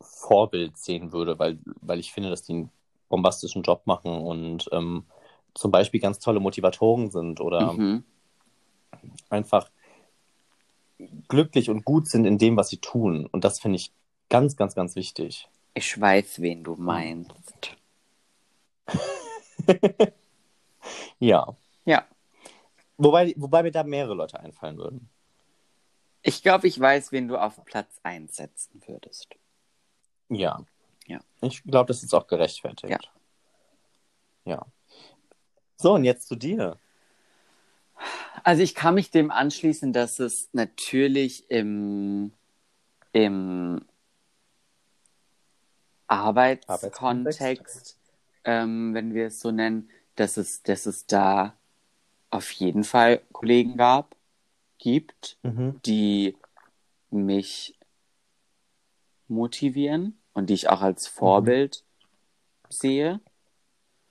[0.00, 2.70] Vorbild sehen würde, weil, weil ich finde, dass die einen
[3.08, 5.04] bombastischen Job machen und ähm,
[5.54, 8.04] zum Beispiel ganz tolle Motivatoren sind oder Mhm.
[9.28, 9.70] einfach
[11.28, 13.26] glücklich und gut sind in dem, was sie tun.
[13.26, 13.92] Und das finde ich
[14.28, 15.48] ganz, ganz, ganz wichtig.
[15.74, 17.76] Ich weiß, wen du meinst.
[21.20, 21.56] Ja.
[21.84, 22.04] Ja.
[22.96, 25.08] Wobei, wobei mir da mehrere Leute einfallen würden.
[26.22, 29.28] Ich glaube, ich weiß, wen du auf Platz 1 setzen würdest.
[30.28, 30.64] Ja.
[31.06, 31.20] Ja.
[31.40, 32.90] Ich glaube, das ist auch gerechtfertigt.
[32.90, 32.98] Ja.
[34.44, 34.66] Ja.
[35.76, 36.76] So, und jetzt zu dir.
[38.44, 42.32] Also ich kann mich dem anschließen, dass es natürlich im,
[43.12, 43.84] im
[46.06, 47.98] Arbeitskontext,
[48.44, 51.56] ähm, wenn wir es so nennen, dass es, dass es da
[52.28, 54.14] auf jeden Fall Kollegen gab,
[54.78, 55.80] gibt, Mhm.
[55.86, 56.36] die
[57.10, 57.78] mich
[59.28, 61.84] motivieren und die ich auch als Vorbild
[62.68, 63.20] sehe,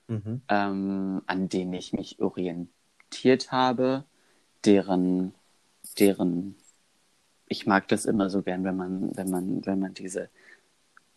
[0.07, 0.41] Mhm.
[0.47, 4.03] ähm, an denen ich mich akzeptiert habe,
[4.65, 5.33] deren,
[5.99, 6.55] deren,
[7.47, 10.29] ich mag das immer so gern, wenn man, wenn man, wenn man diese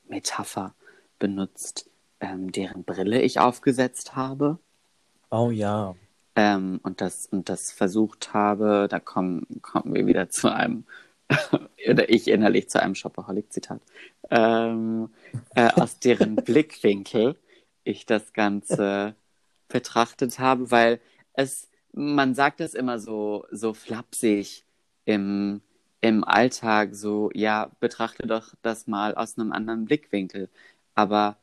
[0.05, 0.75] Metapher
[1.19, 1.89] benutzt,
[2.21, 4.59] ähm, deren Brille ich aufgesetzt habe.
[5.33, 5.97] Oh ja.
[6.37, 10.85] Ähm, und das und das versucht habe, da kommen, kommen wir wieder zu einem,
[11.89, 13.81] oder ich innerlich zu einem Shopaholic-Zitat,
[14.31, 15.09] ähm,
[15.55, 17.37] äh, aus deren Blickwinkel
[17.85, 19.15] ich das Ganze
[19.69, 21.01] betrachtet habe, weil
[21.33, 24.65] es, man sagt es immer so, so flapsig
[25.07, 25.63] im,
[26.03, 30.51] im Alltag, so, ja, betrachte doch das mal aus einem anderen Blickwinkel.
[30.95, 31.39] Aber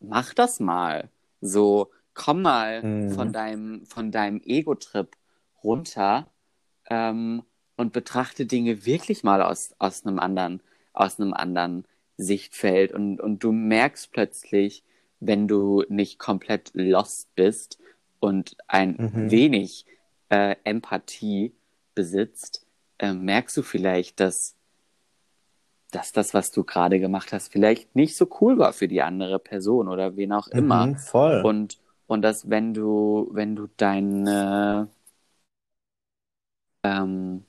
[0.00, 1.10] mach das mal.
[1.42, 3.10] So, komm mal Mhm.
[3.12, 5.08] von deinem, von deinem Ego-Trip
[5.62, 6.26] runter
[6.90, 7.44] ähm,
[7.76, 10.60] und betrachte Dinge wirklich mal aus, aus einem anderen,
[10.92, 11.84] aus einem anderen
[12.16, 12.92] Sichtfeld.
[12.92, 14.82] Und, und du merkst plötzlich,
[15.20, 17.78] wenn du nicht komplett lost bist
[18.18, 19.30] und ein Mhm.
[19.30, 19.86] wenig
[20.30, 21.52] äh, Empathie
[21.94, 22.66] besitzt,
[22.98, 24.56] äh, merkst du vielleicht, dass,
[25.90, 29.38] dass das, was du gerade gemacht hast, vielleicht nicht so cool war für die andere
[29.38, 30.86] Person oder wen auch immer.
[30.86, 31.42] Mhm, voll.
[31.42, 34.88] Und, und dass wenn du, wenn du deine
[36.82, 37.44] ähm,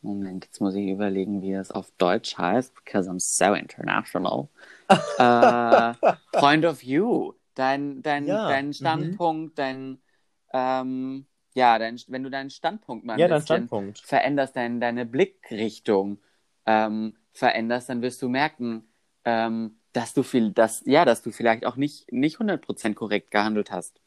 [0.00, 4.48] Moment, jetzt muss ich überlegen, wie das auf Deutsch heißt, because I'm so international.
[5.18, 5.94] äh,
[6.32, 7.32] point of view.
[7.54, 8.72] Dein, dein, Ja, dein mhm.
[8.74, 9.98] Standpunkt, dein
[10.52, 13.98] ähm, ja, dein, wenn du deinen Standpunkt mal ja, dein Standpunkt.
[13.98, 16.18] veränderst, dein, deine Blickrichtung
[16.66, 18.84] ähm, veränderst, dann wirst du merken,
[19.24, 23.72] ähm, dass du viel, dass, ja, dass du vielleicht auch nicht, nicht 100% korrekt gehandelt
[23.72, 24.00] hast.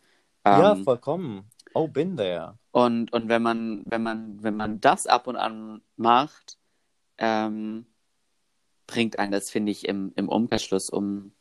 [0.45, 1.51] Ja, Ähm, vollkommen.
[1.73, 2.58] Oh, been there.
[2.71, 6.58] und, und wenn man, wenn man, wenn man das ab und an macht,
[7.17, 7.86] ähm,
[8.88, 11.34] bringt einen das, finde ich, im, im Umkehrschluss, um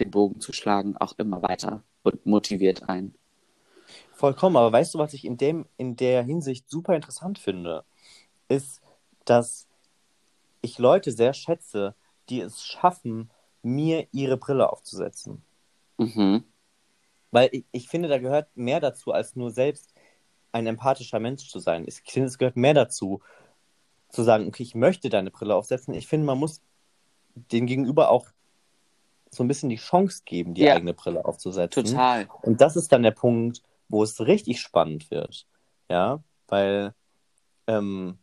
[0.00, 3.14] den Bogen zu schlagen, auch immer weiter und motiviert einen.
[4.14, 7.84] Vollkommen, aber weißt du, was ich in dem, in der Hinsicht super interessant finde,
[8.48, 8.82] ist,
[9.26, 9.68] dass
[10.60, 11.94] ich Leute sehr schätze,
[12.28, 13.30] die es schaffen,
[13.62, 15.42] mir ihre Brille aufzusetzen.
[15.98, 16.44] Mhm.
[17.30, 19.94] Weil ich, ich finde, da gehört mehr dazu, als nur selbst
[20.52, 21.84] ein empathischer Mensch zu sein.
[21.86, 23.20] Ich finde, es gehört mehr dazu,
[24.10, 25.94] zu sagen, okay, ich möchte deine Brille aufsetzen.
[25.94, 26.60] Ich finde, man muss
[27.34, 28.26] dem Gegenüber auch
[29.30, 30.74] so ein bisschen die Chance geben, die Ja.
[30.74, 31.84] eigene Brille aufzusetzen.
[31.86, 32.28] Total.
[32.42, 35.46] Und das ist dann der Punkt, wo es richtig spannend wird.
[35.88, 36.94] Ja, weil
[37.66, 38.18] ähm,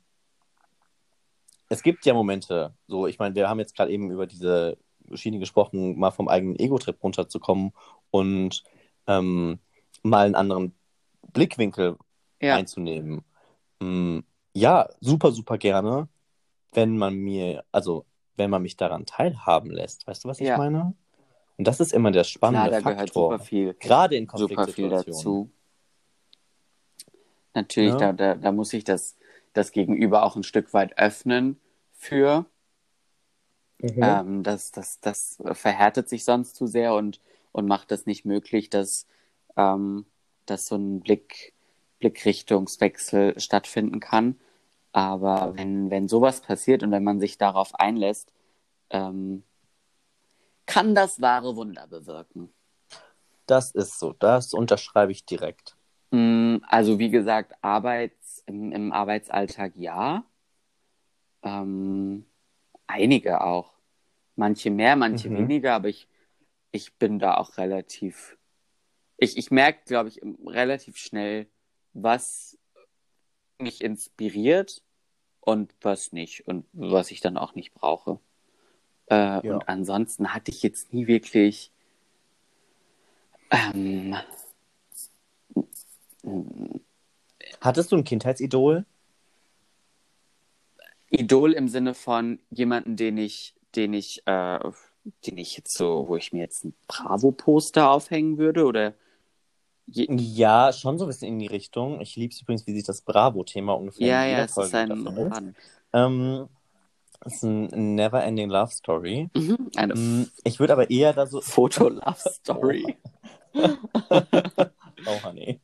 [1.70, 4.78] es gibt ja Momente, so, ich meine, wir haben jetzt gerade eben über diese
[5.18, 7.74] Schiene gesprochen, mal vom eigenen Ego-Trip runterzukommen
[8.12, 8.64] und
[9.08, 9.60] ähm,
[10.04, 10.74] mal einen anderen
[11.34, 11.98] Blickwinkel
[12.42, 12.56] Ja.
[12.56, 13.24] einzunehmen.
[13.80, 14.20] Mm,
[14.54, 16.08] ja, super, super gerne,
[16.74, 20.08] wenn man mir, also wenn man mich daran teilhaben lässt.
[20.08, 20.58] Weißt du, was ich Ja.
[20.58, 20.94] meine?
[21.58, 23.32] Und das ist immer der spannende Klar, da gehört Faktor.
[23.32, 25.52] super viel, Gerade in super viel dazu.
[27.54, 27.98] Natürlich, Ja.
[27.98, 29.18] da, da, da muss sich das,
[29.54, 31.60] das Gegenüber auch ein Stück weit öffnen
[31.94, 32.46] für.
[33.82, 34.00] Mhm.
[34.02, 38.70] Ähm, das, das, das verhärtet sich sonst zu sehr und, und macht es nicht möglich,
[38.70, 39.08] dass,
[39.56, 40.06] ähm,
[40.46, 41.54] dass so ein Blick,
[42.00, 44.40] Blickrichtungswechsel stattfinden kann.
[44.92, 48.34] Aber wenn, wenn sowas passiert und wenn man sich darauf einlässt,
[48.90, 49.44] ähm,
[50.66, 52.54] kann das wahre Wunder bewirken.
[53.46, 55.76] Das ist so, das unterschreibe ich direkt.
[56.12, 60.24] Mm, Also wie gesagt, Arbeits, im, im Arbeitsalltag ja.
[61.44, 62.26] Ähm,
[62.90, 63.78] einige auch.
[64.36, 65.38] Manche mehr, manche Mhm.
[65.38, 66.08] weniger, aber ich,
[66.72, 68.38] ich bin da auch relativ.
[69.18, 71.48] Ich, ich merke, glaube ich, relativ schnell,
[71.94, 72.58] was
[73.60, 74.82] mich inspiriert
[75.42, 78.20] und was nicht und was ich dann auch nicht brauche.
[79.08, 79.40] Äh, Ja.
[79.40, 81.72] Und ansonsten hatte ich jetzt nie wirklich
[83.52, 84.16] ähm,
[87.62, 88.86] Hattest du ein Kindheitsidol?
[91.10, 94.60] Idol im Sinne von jemanden, den ich, den ich, äh,
[95.26, 98.94] den ich jetzt so, wo ich mir jetzt ein Bravo-Poster aufhängen würde oder
[99.88, 102.00] Ja, schon so ein bisschen in die Richtung.
[102.02, 105.56] Ich liebe es übrigens, wie sich das Bravo-Thema ungefähr ja, in ja, es ist ein.
[105.94, 106.48] Ähm,
[107.26, 109.30] es ist ein Never-Ending Love Story.
[109.34, 111.42] Mhm, eine Mm, Ich würde aber eher da so.
[111.42, 112.96] Foto-Love-Story.
[115.06, 115.60] Oh, honey.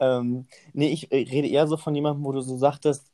[0.00, 3.04] Ähm, nee, ich äh, rede eher so von jemandem, wo du so sagtest,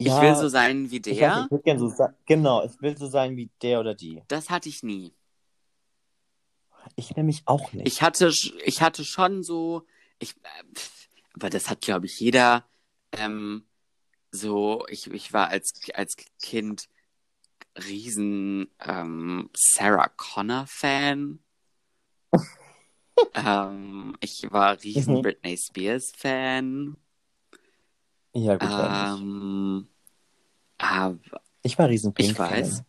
[0.00, 1.48] Ich ja, will so sein wie ich der.
[1.52, 2.14] ich gerne so sein.
[2.24, 4.22] Genau, ich will so sein wie der oder die.
[4.28, 5.12] Das hatte ich nie.
[6.96, 7.86] Ich nämlich auch nicht.
[7.86, 8.32] Ich hatte,
[8.64, 9.86] ich hatte schon so,
[10.18, 10.80] ich, äh,
[11.34, 12.64] aber das hat, glaube ich, jeder,
[13.12, 13.64] ähm,
[14.30, 16.88] so, ich, ich war als, als Kind
[17.76, 21.40] riesen ähm, Sarah Connor Fan.
[23.34, 25.22] ähm, ich war riesen Mhm.
[25.22, 26.96] Britney Spears Fan.
[28.32, 29.20] Ja, gut, ich.
[29.20, 29.88] Ähm,
[30.78, 31.18] aber
[31.62, 32.76] Ich war riesen ich Pink weiß.
[32.76, 32.86] Fan.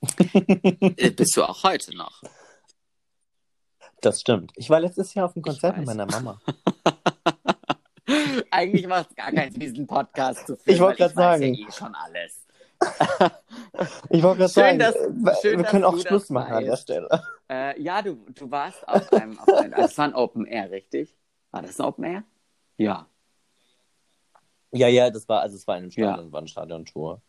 [0.96, 2.22] äh, bist du auch heute noch?
[4.00, 4.52] Das stimmt.
[4.54, 5.96] Ich war letztes Jahr auf einem Ich Konzert mit weiß.
[5.96, 6.40] meiner Mama.
[8.50, 10.62] Eigentlich macht es gar keinen Sinn, diesen Podcast zu führen.
[10.74, 11.42] Ich wollte grad sagen.
[11.42, 12.44] weiß ja eh schon alles.
[14.10, 15.10] Ich wollte gerade sagen, dass- äh,
[15.42, 16.76] schön, wir können auch Schluss machen an der.
[16.76, 17.08] Stelle.
[17.50, 20.70] Äh, ja, du, du warst auf einem, auf einem also es war ein Open Air,
[20.70, 21.16] richtig?
[21.50, 22.22] War das ein Open Air?
[22.76, 23.08] Ja.
[24.72, 26.12] Ja, ja, das war, also es war in einem Ja.
[26.12, 27.22] Stadion, war eine Stadiontour.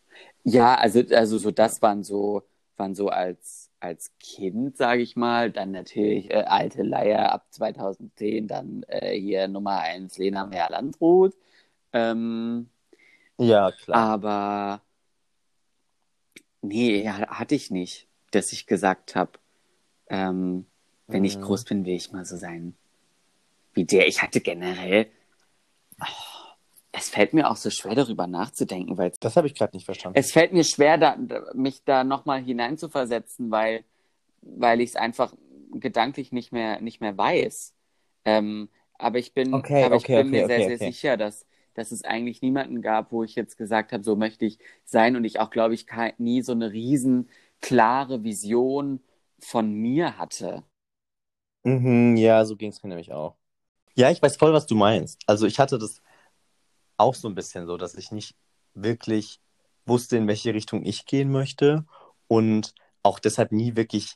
[0.44, 2.44] Ja, also, also so das waren so,
[2.78, 8.48] waren so als, als Kind, sage ich mal, dann natürlich äh, alte Leier ab 2010,
[8.48, 11.36] dann äh, hier Nummer 1 Lena Meyer-Landrut.
[11.94, 12.70] Ähm,
[13.38, 14.10] Ja, klar.
[14.10, 14.82] aber
[16.62, 19.34] nee, ja, hatte ich nicht, dass ich gesagt habe,
[20.10, 20.68] ähm,
[21.12, 21.42] wenn ich Mhm.
[21.42, 22.76] groß bin, will ich mal so sein
[23.74, 24.08] wie der.
[24.08, 25.08] Ich hatte generell,
[26.02, 26.06] oh,
[27.00, 30.20] es fällt mir auch so schwer darüber nachzudenken, weil Das habe ich gerade nicht verstanden.
[30.20, 31.18] es fällt mir schwer, da,
[31.54, 33.84] mich da nochmal hineinzuversetzen, weil,
[34.42, 35.34] weil ich es einfach
[35.74, 37.74] gedanklich nicht mehr, nicht mehr weiß.
[38.26, 41.46] Ähm, aber ich bin, Okay, aber okay, ich bin okay, mir sehr, sehr sicher, dass,
[41.76, 45.24] dass es eigentlich niemanden gab, wo ich jetzt gesagt habe, so möchte ich sein und
[45.26, 45.86] ich auch, glaube ich,
[46.18, 47.30] nie so eine riesen
[47.62, 49.02] klare Vision
[49.40, 50.64] von mir hatte.
[51.64, 53.38] Mhm, ja, so ging es mir nämlich auch.
[53.96, 55.22] Ja, ich weiß voll, was du meinst.
[55.28, 56.02] Also ich hatte das
[57.00, 58.36] auch so ein bisschen so, dass ich nicht
[58.74, 59.40] wirklich
[59.86, 61.86] wusste, in welche Richtung ich gehen möchte
[62.28, 64.16] und auch deshalb nie wirklich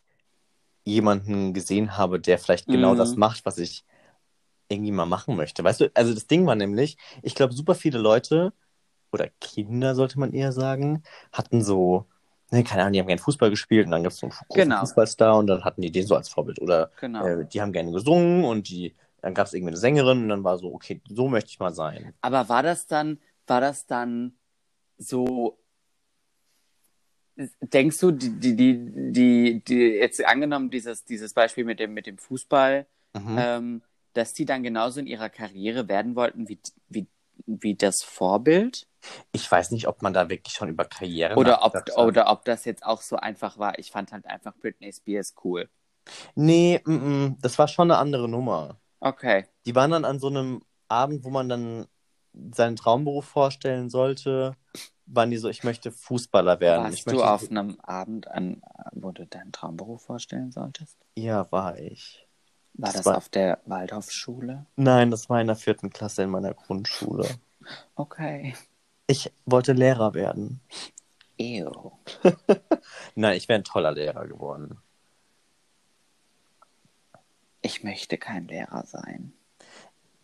[0.85, 2.97] jemanden gesehen habe, der vielleicht genau Mhm.
[2.97, 3.85] das macht, was ich
[4.69, 5.63] irgendwie mal machen möchte.
[5.63, 8.53] Weißt du, also das Ding war nämlich, ich glaube, super viele Leute
[9.11, 12.05] oder Kinder, sollte man eher sagen, hatten so,
[12.51, 14.79] ne, keine Ahnung, die haben gerne Fußball gespielt und dann gab es so einen Genau.
[14.79, 16.59] Fußballstar und dann hatten die den so als Vorbild.
[16.61, 17.25] Oder Genau.
[17.25, 20.43] äh, die haben gerne gesungen und die, dann gab es irgendwie eine Sängerin und dann
[20.43, 22.13] war so, okay, so möchte ich mal sein.
[22.19, 24.33] Aber war das dann, war das dann
[24.97, 25.57] so,
[27.61, 32.05] denkst du, die, die, die, die, die jetzt angenommen, dieses, dieses Beispiel mit dem, mit
[32.05, 33.35] dem Fußball, Mhm.
[33.37, 33.81] ähm,
[34.13, 36.59] dass die dann genauso in ihrer Karriere werden wollten wie,
[36.89, 37.07] wie,
[37.45, 38.87] wie das Vorbild?
[39.31, 42.65] Ich weiß nicht, ob man da wirklich schon über Karriere Oder ob, oder ob das
[42.65, 43.77] jetzt auch so einfach war.
[43.77, 45.69] Ich fand halt einfach Britney Spears cool.
[46.35, 48.79] Nee, mm, mm, das war schon eine andere Nummer.
[49.03, 49.45] Okay.
[49.65, 51.87] Die waren dann an so einem Abend, wo man dann
[52.53, 54.55] seinen Traumberuf vorstellen sollte,
[55.05, 56.85] waren die so, ich möchte Fußballer werden.
[56.85, 58.61] Warst ich du auf einem Abend, an,
[58.93, 60.97] wo du deinen Traumberuf vorstellen solltest?
[61.15, 62.25] Ja, war ich.
[62.75, 64.65] War Das das, war- auf der Waldorfschule?
[64.77, 67.27] Nein, das war in der vierten Klasse in meiner Grundschule.
[67.95, 68.55] Okay.
[69.07, 70.61] Ich wollte Lehrer werden.
[71.37, 71.91] Ew.
[73.15, 74.79] Nein, ich wäre ein toller Lehrer geworden.
[77.63, 79.33] Ich möchte kein Lehrer sein.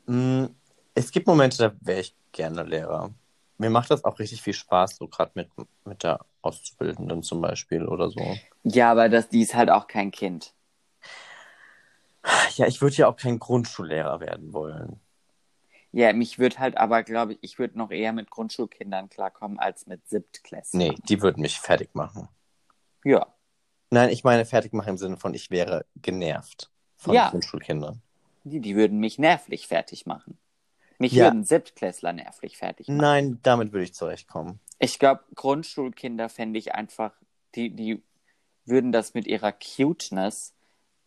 [0.05, 0.47] Mm,
[0.93, 3.11] Es gibt Momente, da wäre ich gerne Lehrer.
[3.57, 5.49] Mir macht das auch richtig viel Spaß, so gerade mit,
[5.85, 8.37] mit der Auszubildenden zum Beispiel oder so.
[8.63, 10.53] Ja, aber das, die ist halt auch kein Kind.
[12.55, 14.99] Ja, ich würde ja auch kein Grundschullehrer werden wollen.
[15.93, 19.87] Ja, mich würde halt aber, glaube ich, ich würde noch eher mit Grundschulkindern klarkommen als
[19.87, 20.89] mit Siebtklässlern.
[20.89, 22.27] Nee, die würden mich fertig machen.
[23.05, 23.27] Ja.
[23.89, 27.29] Nein, ich meine fertig machen im Sinne von, ich wäre genervt von Ja.
[27.29, 28.01] Grundschulkindern.
[28.43, 30.37] Die, die würden mich nervlich fertig machen.
[30.99, 31.25] Mich Ja.
[31.25, 32.97] würden Siebtklässler nervlich fertig machen.
[32.97, 34.59] Nein, damit würde ich zurechtkommen.
[34.79, 37.13] Ich glaube, Grundschulkinder fände ich einfach,
[37.55, 38.03] die, die
[38.65, 40.53] würden das mit ihrer Cuteness,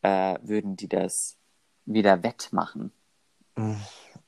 [0.00, 1.36] äh, würden die das
[1.84, 2.90] wieder wettmachen.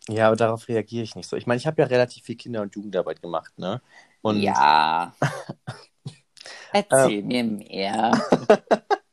[0.08, 1.36] Ja, aber darauf reagiere ich nicht so.
[1.36, 3.80] Ich meine, ich habe ja relativ viel Kinder- und Jugendarbeit gemacht, ne?
[4.20, 5.14] Und ja.
[6.72, 8.12] Erzähl mir mehr.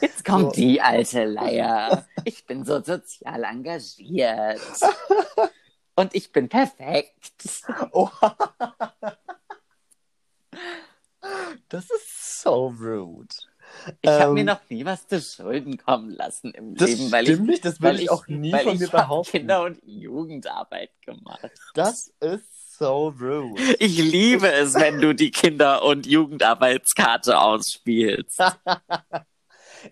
[0.00, 0.60] Jetzt kommt So.
[0.60, 2.06] die alte Leier.
[2.24, 4.60] Ich bin so sozial engagiert.
[5.94, 7.32] Und ich bin perfekt.
[7.92, 8.10] Oh.
[11.68, 13.34] Das ist so rude.
[14.00, 17.24] Ich habe Ähm, mir noch nie was zu Schulden kommen lassen im Das Leben, weil
[17.24, 19.30] stimmt ich, nicht, das würde ich auch nie weil von ich mir behaupten.
[19.32, 21.50] Kinder- und Jugendarbeit gemacht.
[21.74, 23.60] Das ist so rude.
[23.80, 28.38] Ich liebe es, wenn du die Kinder- und Jugendarbeitskarte ausspielst.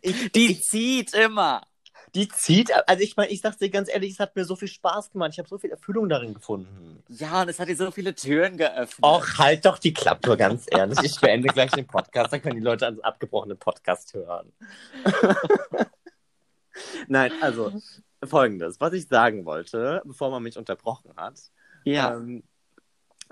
[0.03, 1.63] Ich, Die ich, zieht immer.
[2.15, 4.69] die zieht, also ich meine, ich sag's dir ganz ehrlich, es hat mir so viel
[4.69, 5.31] Spaß gemacht.
[5.33, 7.03] Ich habe so viel Erfüllung darin gefunden.
[7.09, 9.03] Ja, und es hat dir so viele Türen geöffnet.
[9.03, 10.99] Och, halt doch die Klappe, ganz ehrlich.
[11.03, 14.53] Ich beende gleich den Podcast, dann können die Leute ans abgebrochene Podcast hören.
[17.09, 17.73] Nein, also
[18.25, 21.41] folgendes, was ich sagen wollte, bevor man mich unterbrochen hat,
[21.85, 22.15] ja.
[22.15, 22.43] ähm,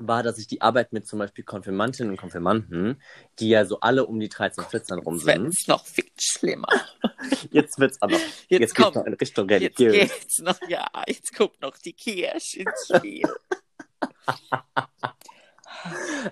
[0.09, 3.01] war, dass ich die Arbeit mit zum Beispiel Konfirmantinnen und Konfirmanden,
[3.39, 6.69] die ja so alle um die 13, 14 rum sind, es noch viel schlimmer.
[7.51, 8.13] Jetzt wird's aber.
[8.49, 10.11] Jetzt, Jetzt, kommt, noch in Richtung jetzt religiös.
[10.21, 13.23] geht's noch, ja, jetzt kommt noch die Kirche ins Spiel.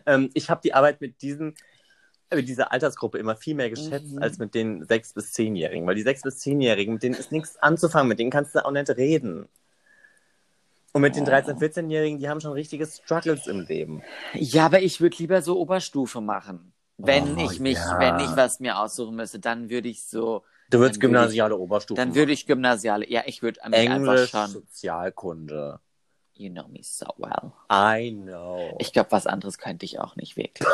[0.06, 1.54] Ähm, ich habe die Arbeit mit diesen,
[2.32, 4.22] mit dieser Altersgruppe immer viel mehr geschätzt Mhm.
[4.22, 7.56] als mit den sechs bis zehnjährigen, weil die sechs bis zehnjährigen, mit denen ist nichts
[7.56, 9.48] anzufangen, mit denen kannst du auch nicht reden.
[10.92, 11.26] Und mit den Oh.
[11.26, 14.02] 13, 14-Jährigen, die haben schon richtige Struggles im Leben.
[14.34, 16.72] Ja, aber ich würde lieber so Oberstufe machen.
[16.98, 17.98] Wenn Oh, ich mich, ja.
[17.98, 21.56] wenn ich was mir aussuchen müsste, dann würde ich so, Du würdest Dann würde gymnasiale
[21.56, 25.80] Oberstufe dann würde ich gymnasiale, ja, ich würde Englisch, einfach schon, Sozialkunde.
[26.34, 27.52] you know me so well.
[27.72, 28.76] I know.
[28.78, 30.68] Ich glaube, was anderes könnte ich auch nicht wirklich.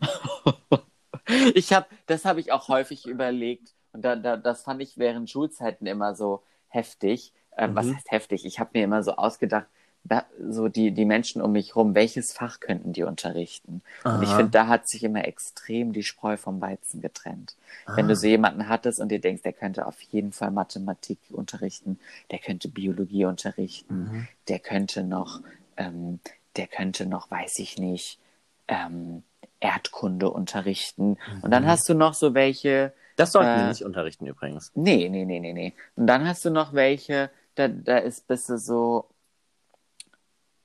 [1.54, 5.30] ich habe, das habe ich auch häufig überlegt und da, da, das fand ich während
[5.30, 7.32] Schulzeiten immer so heftig.
[7.56, 7.96] Was Mhm.
[7.96, 8.44] heißt heftig?
[8.44, 9.66] Ich habe mir immer so ausgedacht,
[10.04, 13.82] da, so die, die Menschen um mich rum, welches Fach könnten die unterrichten?
[14.12, 14.36] Und ich Aha.
[14.36, 17.56] finde, da hat sich immer extrem die Spreu vom Weizen getrennt.
[17.96, 18.08] Wenn Ah.
[18.08, 21.98] du so jemanden hattest und dir denkst, der könnte auf jeden Fall Mathematik unterrichten,
[22.30, 24.28] der könnte Biologie unterrichten, Mhm.
[24.48, 25.40] der könnte noch,
[25.76, 26.20] ähm,
[26.56, 28.20] der könnte noch, weiß ich nicht,
[28.68, 29.24] ähm,
[29.60, 31.18] Erdkunde unterrichten.
[31.42, 31.68] Und dann Mhm.
[31.68, 34.70] hast du noch so welche, Das sollten wir Äh, nicht unterrichten übrigens.
[34.74, 35.72] nee, nee, nee, nee, nee.
[35.96, 39.10] Und dann hast du noch welche, da, da ist bist du so,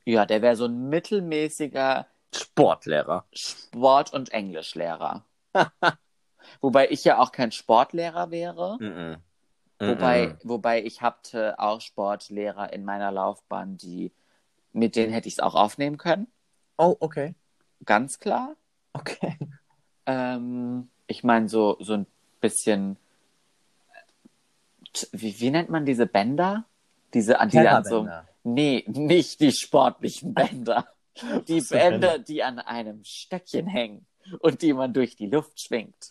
[0.05, 3.25] ja, der wäre so ein mittelmäßiger Sportlehrer.
[3.33, 5.25] Sport- und Englischlehrer.
[6.61, 8.77] Wobei ich ja auch kein Sportlehrer wäre.
[8.79, 9.17] Mhm.
[9.79, 10.37] Wobei, Mhm.
[10.43, 14.11] wobei ich hatte auch Sportlehrer in meiner Laufbahn, die
[14.73, 16.27] mit denen hätte ich es auch aufnehmen können.
[16.77, 17.35] Oh, okay.
[17.83, 18.55] Ganz klar.
[18.93, 19.37] Okay.
[20.05, 22.07] Ähm, ich meine, so, so ein
[22.39, 22.97] bisschen.
[25.11, 26.65] Wie, wie nennt man diese Bänder?
[27.13, 28.07] Diese, an die an so.
[28.43, 30.87] Nee, nicht die sportlichen Bänder.
[31.47, 34.05] Die Bänder, die an einem Stöckchen hängen
[34.39, 36.09] und die man durch die Luft schwingt.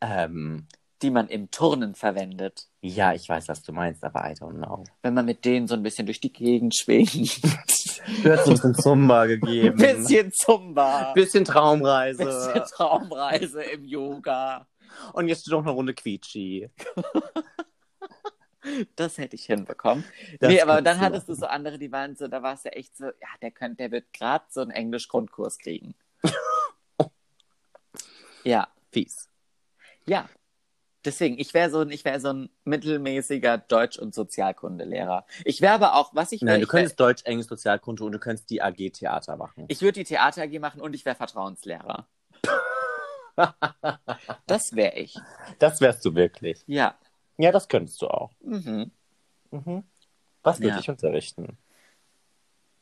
[0.00, 0.66] Ähm,
[1.02, 2.68] Die man im Turnen verwendet.
[2.80, 4.84] ja, ich weiß, was du meinst, aber I don't know.
[5.02, 7.40] Wenn man mit denen so ein bisschen durch die Gegend schwingt.
[8.22, 9.76] Du hast uns ein Zumba gegeben.
[9.78, 11.12] bisschen Zumba.
[11.12, 12.24] Bisschen Traumreise.
[12.24, 14.68] Bisschen Traumreise im Yoga.
[15.12, 16.70] Und jetzt noch eine Runde Quietschi.
[18.96, 20.04] Das hätte ich hinbekommen.
[20.40, 22.96] Das nee, aber dann hattest du so andere, die waren so, da warst du echt
[22.96, 25.94] so, ja, der könnte, der wird gerade so einen Englisch-Grundkurs kriegen.
[28.44, 29.28] ja, Fies.
[30.06, 30.28] ja.
[31.04, 35.24] Deswegen, ich wäre so, ein- ich wäre so ein mittelmäßiger Deutsch- und Sozialkundelehrer.
[35.44, 38.02] Ich wäre aber auch, was ich wäre, Nein, du ich, wär, könntest Deutsch, Englisch, Sozialkunde
[38.02, 39.66] und du könntest die AG Theater machen.
[39.68, 42.08] ich würde die Theater AG machen und ich wäre Vertrauenslehrer.
[44.46, 45.14] Das wäre ich.
[45.58, 46.64] Das wärst du wirklich.
[46.66, 46.98] Ja.
[47.38, 48.30] Ja, das könntest du auch.
[48.40, 48.90] Mhm.
[49.50, 49.84] Mhm.
[50.42, 50.78] Was würde Ja.
[50.78, 51.58] ich unterrichten?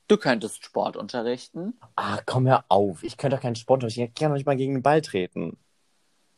[0.06, 1.78] Du könntest Sport unterrichten.
[1.96, 3.02] Ah, komm hör auf.
[3.02, 4.02] Ich könnte doch keinen Sport unterrichten.
[4.02, 5.56] Ich kann doch nicht mal gegen den Ball treten.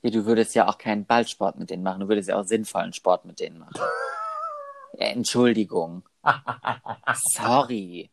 [0.03, 2.01] Ja, du würdest ja auch keinen Ballsport mit denen machen.
[2.01, 3.75] Du würdest ja auch sinnvollen Sport mit denen machen.
[4.99, 6.09] Ja, Entschuldigung.
[7.15, 8.11] Sorry.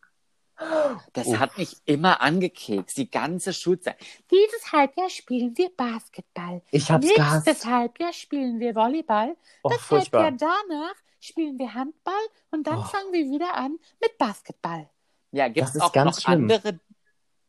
[1.13, 1.39] Das Uff.
[1.39, 3.97] hat mich immer angekekst, die ganze Schulzeit.
[4.32, 6.62] Dieses Halbjahr spielen wir Basketball.
[6.71, 7.65] Ich hab's Nächstes gehasst.
[7.65, 9.36] Halbjahr spielen wir Volleyball.
[9.63, 10.23] Oh, das furchtbar.
[10.26, 12.13] Halbjahr danach spielen wir Handball
[12.52, 12.84] und dann Oh.
[12.84, 14.89] fangen wir wieder an mit Basketball.
[15.32, 16.43] Ja, gibt es auch ganz noch schlimm.
[16.43, 16.80] andere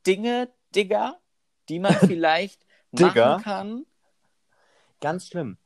[0.07, 1.18] Dinge, Digger,
[1.68, 3.87] die man vielleicht machen kann?
[5.00, 5.59] Ganz schlimm.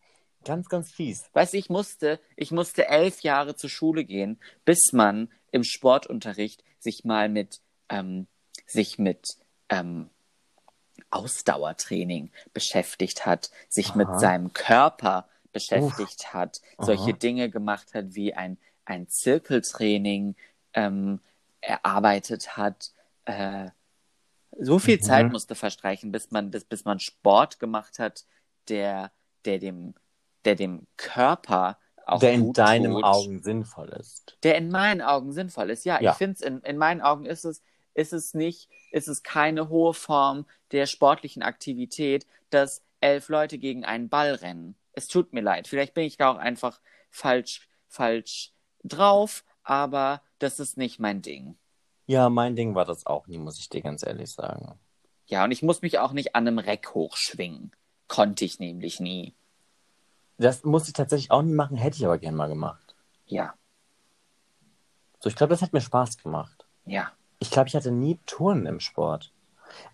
[0.45, 1.29] Ganz, ganz fies.
[1.33, 6.63] Weißt du, ich musste, ich musste elf Jahre zur Schule gehen, bis man im Sportunterricht
[6.79, 8.27] sich mal mit, ähm,
[8.67, 9.37] sich mit
[9.69, 10.11] ähm,
[11.11, 14.19] Ausdauertraining beschäftigt hat, sich mit Aha.
[14.19, 17.19] seinem Körper beschäftigt hat, solche Aha.
[17.19, 20.37] Dinge gemacht hat wie ein, ein Zirkeltraining
[20.75, 21.21] ähm,
[21.61, 22.93] erarbeitet hat.
[23.25, 23.71] Äh,
[24.59, 25.03] so viel Mhm.
[25.03, 28.25] Zeit musste verstreichen, bis man, bis, bis man Sport gemacht hat,
[28.69, 29.12] der,
[29.45, 29.95] der dem,
[30.45, 34.37] der dem Körper auch Der in deinen tut, Augen sinnvoll ist.
[34.42, 35.85] der in meinen Augen sinnvoll ist.
[35.85, 36.12] Ja, Ja.
[36.12, 37.62] ich finde es in, in meinen Augen ist es,
[37.94, 43.85] ist es nicht, ist es keine hohe Form der sportlichen Aktivität, dass elf Leute gegen
[43.85, 44.77] einen Ball rennen.
[44.92, 45.68] Es tut mir leid.
[45.68, 48.53] Vielleicht bin ich da auch einfach falsch, falsch
[48.85, 51.57] drauf, aber das ist nicht mein Ding.
[52.07, 54.78] Ja, mein Ding war das auch nie, muss ich dir ganz ehrlich sagen.
[55.26, 57.72] Ja, und ich muss mich auch nicht an einem Reck hochschwingen.
[58.09, 59.35] Konnte ich nämlich nie.
[60.39, 62.95] Das muss ich tatsächlich auch nie machen, hätte ich aber gern mal gemacht.
[63.26, 63.55] Ja,
[65.20, 66.66] So, ich glaube, das hat mir Spaß gemacht.
[66.86, 67.11] ja.
[67.41, 69.32] Ich glaube, ich hatte nie Turnen im Sport.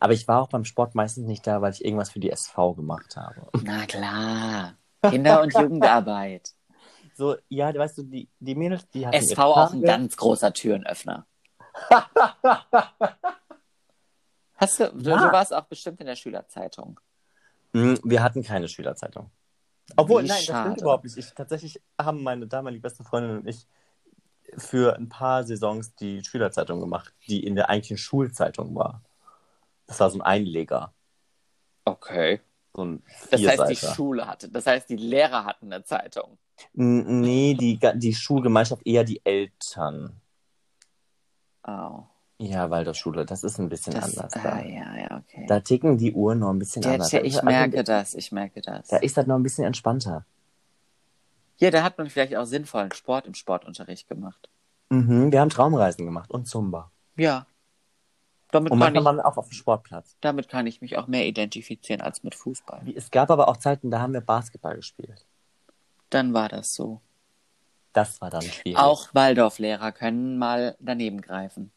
[0.01, 2.73] Aber ich war auch beim Sport meistens nicht da, weil ich irgendwas für die SV
[2.73, 3.49] gemacht habe.
[3.65, 4.75] Na klar.
[5.03, 6.55] Kinder- und Jugendarbeit.
[7.17, 11.27] So, ja, weißt du, die, die Mädels, die hatten SV auch ein ganz großer Türenöffner.
[14.57, 15.27] Hast du, du, Ja.
[15.27, 16.99] du warst auch bestimmt in der Schülerzeitung.
[17.75, 19.31] Hm, Wir hatten keine Schülerzeitung.
[19.97, 20.71] Obwohl, Wie nein, das schade.
[20.71, 21.17] stimmt überhaupt nicht.
[21.17, 23.67] Ich, tatsächlich haben meine damalige beste Freundin und ich
[24.57, 29.03] für ein paar Saisons die Schülerzeitung gemacht, die in der eigentlichen Schulzeitung war.
[29.87, 30.93] Das war so ein Einleger.
[31.85, 32.41] Okay.
[32.75, 33.77] So ein Das heißt, die.
[33.77, 36.39] Schule hatte, das heißt, die Lehrer hatten eine Zeitung.
[36.73, 40.21] Nee, die, die Schulgemeinschaft eher die Eltern.
[41.67, 42.05] Oh.
[42.39, 44.63] Ja, Waldorfschule, das ist ein bisschen Das, anders ah, da.
[44.63, 45.47] ja, ja, okay.
[45.47, 47.11] Da ticken die Uhren noch ein bisschen Ja, anders.
[47.11, 48.89] tja, Da ist- ich also, merke das, ich merke das.
[48.89, 50.25] Da ist das noch ein bisschen entspannter.
[51.59, 54.49] Ja, da hat man vielleicht auch sinnvollen Sport im Sportunterricht gemacht.
[54.91, 56.91] Mhm, wir haben Traumreisen gemacht und Zumba.
[57.17, 57.47] Ja.
[58.51, 60.17] Damit Und kann, manchmal ich, waren auch auf dem Sportplatz.
[60.21, 62.83] damit kann ich mich auch mehr identifizieren als mit Fußball.
[62.95, 65.25] Es gab aber auch Zeiten, da haben wir Basketball gespielt.
[66.11, 67.01] Dann war das so.
[67.93, 68.77] Das war dann schwierig.
[68.79, 71.71] Auch Waldorflehrer können mal daneben greifen.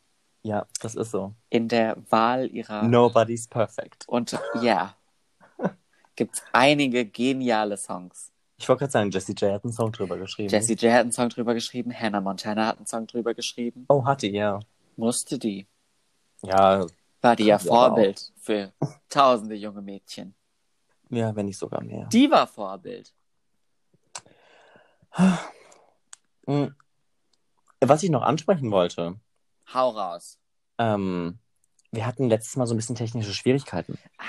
[0.48, 1.34] Ja, das ist so.
[1.50, 2.84] In der Wahl ihrer.
[2.84, 4.08] Nobody's perfect.
[4.08, 4.96] Und ja,
[6.16, 8.32] gibt es einige geniale Songs.
[8.58, 10.48] Ich wollte gerade sagen, Jessie J hat einen Song drüber geschrieben.
[10.48, 13.84] Jessie J hat einen Song drüber geschrieben, Hannah Montana hat einen Song drüber geschrieben.
[13.90, 14.62] Oh, hatte, ja.
[14.96, 15.68] Musste die.
[16.44, 16.86] Ja,
[17.20, 18.72] War die ja Vorbild für
[19.10, 20.34] tausende junge Mädchen.
[21.10, 22.06] ja, wenn nicht sogar mehr.
[22.06, 23.14] Die war Vorbild.
[26.46, 26.74] Mhm.
[27.82, 29.20] Was ich noch ansprechen wollte,
[29.74, 30.40] Hau raus.
[30.78, 31.40] ähm,
[31.92, 33.98] wir hatten letztes Mal so ein bisschen technische Schwierigkeiten.
[34.18, 34.24] Ah,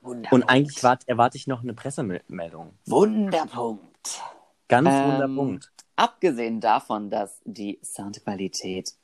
[0.00, 0.32] Wunderpunkt.
[0.32, 2.76] Und eigentlich wart, erwarte ich noch eine Pressemeldung.
[2.86, 4.20] Wunderpunkt.
[4.68, 5.72] Ganz Ähm, wunder Punkt.
[5.96, 8.94] Abgesehen davon, dass die Soundqualität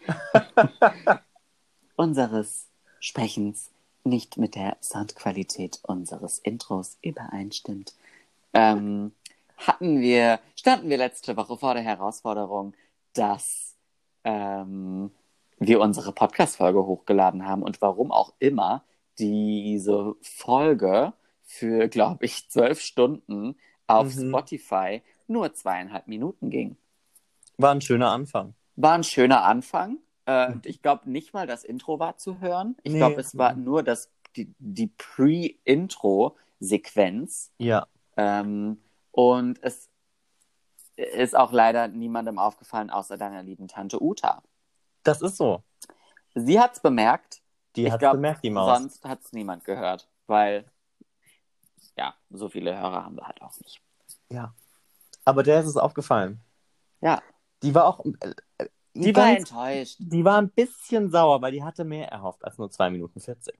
[1.96, 2.68] unseres
[3.00, 3.70] Sprechens
[4.04, 7.94] nicht mit der Soundqualität unseres Intros übereinstimmt,
[8.52, 9.12] ähm,
[9.56, 12.74] hatten wir, standen wir letzte Woche vor der Herausforderung,
[13.14, 13.71] dass
[14.24, 15.10] ähm,
[15.58, 18.84] wir unsere Podcast-Folge hochgeladen haben und warum auch immer
[19.18, 21.12] diese Folge
[21.44, 23.56] für, glaube ich, zwölf Stunden
[23.86, 24.28] auf Mhm.
[24.30, 26.76] Spotify nur zweieinhalb Minuten ging.
[27.58, 28.54] War ein schöner Anfang.
[28.76, 29.98] War ein schöner Anfang.
[30.26, 32.76] Äh, ich glaube nicht mal das Intro war zu hören.
[32.82, 32.98] Ich Nee.
[32.98, 37.52] glaube, es war nur das, die, die Pre-Intro-Sequenz.
[37.58, 37.86] Ja.
[38.16, 38.78] Ähm,
[39.10, 39.90] und es
[40.96, 44.42] ist auch leider niemandem aufgefallen, außer deiner lieben Tante Uta.
[45.02, 45.62] Das ist so.
[46.34, 47.42] Sie hat's bemerkt.
[47.76, 48.78] Die Ich hat glaub, bemerkt, die Maus.
[48.78, 50.64] Sonst hat's niemand gehört, weil
[51.96, 53.80] ja, so viele Hörer haben wir halt auch nicht.
[54.28, 54.54] Ja.
[55.24, 56.40] Aber der ist es aufgefallen.
[57.00, 57.22] Ja,
[57.62, 58.04] Die war auch.
[58.04, 59.96] Äh, die war ganz- enttäuscht.
[59.98, 63.58] Die war ein bisschen sauer, weil die hatte mehr erhofft als nur 2 Minuten 40.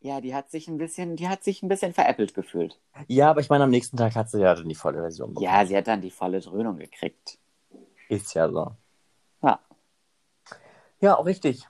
[0.00, 2.78] Ja, die hat sich ein bisschen, die hat sich ein bisschen veräppelt gefühlt.
[3.08, 5.44] Ja, aber ich meine, am nächsten Tag hat sie ja dann die volle Version bekommen.
[5.44, 7.38] Ja, sie hat dann die volle Dröhnung gekriegt.
[8.08, 8.72] Ist ja so.
[9.42, 9.60] Ja.
[11.00, 11.66] Ja, auch richtig.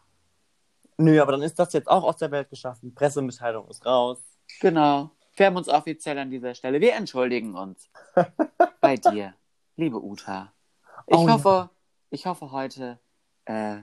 [0.98, 2.94] Nö, aber dann ist das jetzt auch aus der Welt geschaffen.
[2.94, 4.18] Pressemitteilung ist raus.
[4.60, 5.10] Genau.
[5.34, 6.80] Wir haben uns offiziell an dieser Stelle.
[6.80, 7.88] Wir entschuldigen uns
[8.80, 9.34] bei dir,
[9.76, 10.52] liebe Uta.
[11.06, 11.34] Ich Oh ja.
[11.34, 11.70] hoffe,
[12.10, 12.98] ich hoffe heute
[13.46, 13.78] äh,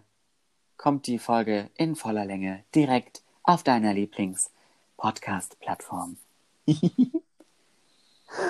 [0.77, 6.17] kommt die Folge in voller Länge direkt auf deiner Lieblings-Podcast-Plattform.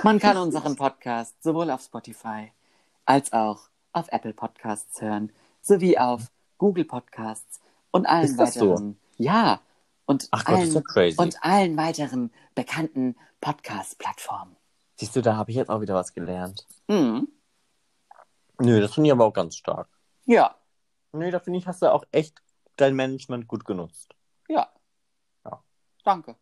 [0.04, 2.52] Man kann unseren Podcast sowohl auf Spotify
[3.06, 5.32] als auch auf Apple Podcasts hören,
[5.62, 7.60] sowie auf Google Podcasts
[7.92, 8.72] und allen Ist das so?
[8.72, 8.98] weiteren.
[9.18, 9.60] Ja,
[10.06, 11.18] und Ach Gott, allen, ist ja crazy.
[11.20, 14.56] und allen weiteren bekannten Podcast-Plattformen.
[14.98, 16.66] Siehst du, da habe ich jetzt auch wieder was gelernt.
[16.88, 17.28] Mhm.
[18.60, 19.90] Nö, das finde ich aber auch ganz stark.
[20.26, 20.56] Ja,
[21.12, 22.42] Nö, da finde ich, hast du auch echt
[22.78, 24.16] dein Management gut genutzt.
[24.48, 24.70] ja.
[26.06, 26.36] Danke,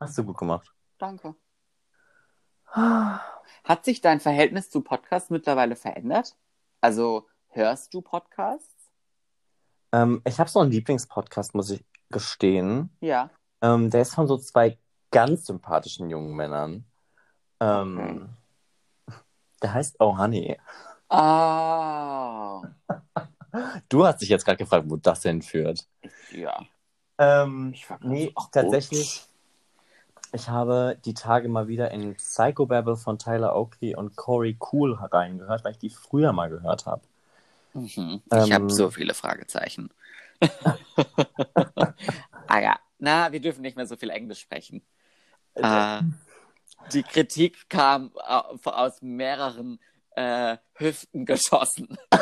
[0.00, 0.74] Hast du gut gemacht.
[0.98, 1.34] danke.
[2.72, 6.36] Hat sich dein Verhältnis zu Podcasts mittlerweile verändert?
[6.80, 8.90] Also hörst du Podcasts?
[9.92, 12.90] Ähm, ich habe so einen Lieblingspodcast, muss ich gestehen.
[13.00, 13.30] Ja.
[13.62, 14.78] Ähm, der ist von so zwei
[15.10, 16.84] ganz sympathischen jungen Männern.
[17.60, 18.28] Ähm,
[19.62, 20.58] Der heißt Oh Honey.
[21.08, 22.62] Oh.
[23.88, 25.88] Du hast dich jetzt gerade gefragt, wo das hinführt.
[26.32, 26.60] Ja.
[27.18, 29.28] Ähm, nee, ach, tatsächlich.
[30.32, 35.64] Ich habe die Tage mal wieder in Psychobabble von Tyler Oakley und Corey Cool reingehört,
[35.64, 37.02] weil ich die früher mal gehört habe.
[37.74, 38.22] Mhm.
[38.34, 39.90] Ich Ähm, habe so viele Fragezeichen.
[42.46, 44.82] ah ja, na, wir dürfen nicht mehr so viel Englisch sprechen.
[45.56, 46.02] Äh,
[46.86, 49.80] die Kritik kam au- aus mehreren
[50.18, 51.96] äh, Hüften geschossen.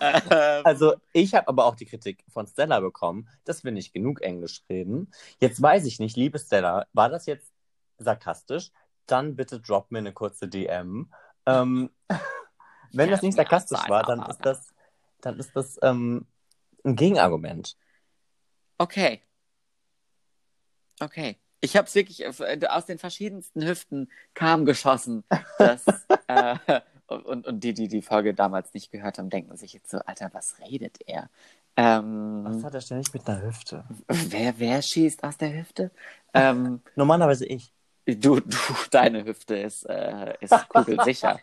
[0.00, 4.20] ähm, Also ich habe aber auch die Kritik von Stella bekommen, dass wir nicht genug
[4.22, 5.10] Englisch reden.
[5.40, 7.52] Jetzt weiß ich nicht, liebe Stella, war das jetzt
[7.98, 8.70] sarkastisch?
[9.06, 11.12] Dann bitte drop mir eine kurze DM.
[11.46, 11.90] Ähm,
[12.92, 14.74] wenn Ja, das nicht sarkastisch war, dann ist das,
[15.20, 16.26] dann ist das ähm,
[16.84, 17.76] ein Gegenargument.
[18.80, 19.22] okay.
[21.00, 21.38] Okay.
[21.60, 25.24] Ich habe es wirklich äh, aus den verschiedensten Hüften kam geschossen.
[25.58, 25.84] Das,
[26.26, 26.56] äh,
[27.06, 30.30] und, und die, die die Folge damals nicht gehört haben, denken sich jetzt so, Alter,
[30.32, 31.28] was redet er?
[31.76, 33.84] Ähm, Was hat er ständig mit einer Hüfte?
[34.08, 35.90] wer, wer schießt aus der Hüfte?
[36.34, 37.72] Ähm, Normalerweise ich.
[38.06, 38.56] du, du,
[38.90, 41.40] deine Hüfte ist, äh, ist kugelsicher.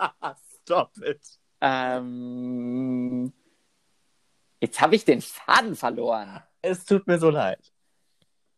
[0.62, 1.20] Stop it.
[1.60, 3.32] ähm,
[4.60, 6.42] jetzt habe ich den Faden verloren.
[6.62, 7.73] Es tut mir so leid.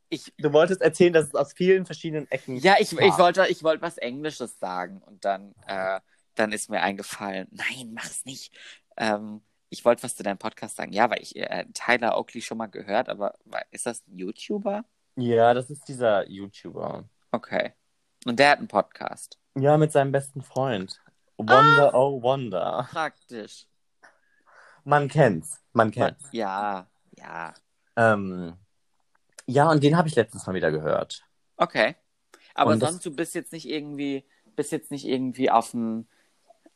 [0.08, 2.56] Ich, Du wolltest erzählen, dass es aus vielen verschiedenen Ecken.
[2.58, 6.00] Ja, ich, ich wollte, ich wollte was Englisches sagen und dann, äh,
[6.34, 8.54] dann ist mir eingefallen, nein, mach's nicht.
[8.96, 10.92] Ähm, ich wollte was zu deinem Podcast sagen.
[10.92, 13.34] Ja, weil ich äh, Tyler Oakley schon mal gehört, aber
[13.70, 14.84] ist das ein YouTuber?
[15.16, 17.08] Ja, das ist dieser YouTuber.
[17.32, 17.72] Okay.
[18.24, 19.38] Und der hat einen Podcast.
[19.54, 21.00] Ja, mit seinem besten Freund.
[21.36, 22.88] Wonder oh Wonder.
[22.90, 23.66] Praktisch.
[24.84, 25.60] Man kennt's.
[25.72, 26.28] Man kennt's.
[26.32, 26.86] Ja,
[27.18, 27.54] ja.
[27.96, 28.56] Ähm,
[29.46, 31.24] ja, und den habe ich letztens mal wieder gehört.
[31.56, 31.94] Okay.
[32.54, 34.24] Aber Und das- sonst, du bist jetzt nicht irgendwie,
[34.56, 36.08] bist jetzt nicht irgendwie auf einen,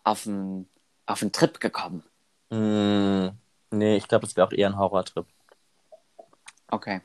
[0.05, 0.69] auf einen,
[1.07, 2.05] auf einen Trip gekommen.
[2.51, 3.29] Mm,
[3.71, 5.27] nee, ich glaube, das wäre auch eher ein Horrortrip.
[6.71, 7.01] Okay.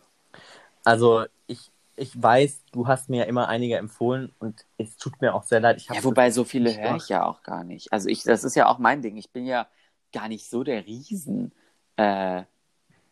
[0.83, 5.33] Also, ich, ich weiß, du hast mir ja immer einige empfohlen und es tut mir
[5.33, 5.81] auch sehr leid.
[5.83, 7.91] Ja, wobei so das viele höre ich ja auch gar nicht.
[7.93, 9.15] Also ich, das ist ja auch mein Ding.
[9.17, 9.67] Ich bin ja
[10.11, 11.53] gar nicht so der Riesen.
[11.97, 12.43] Äh,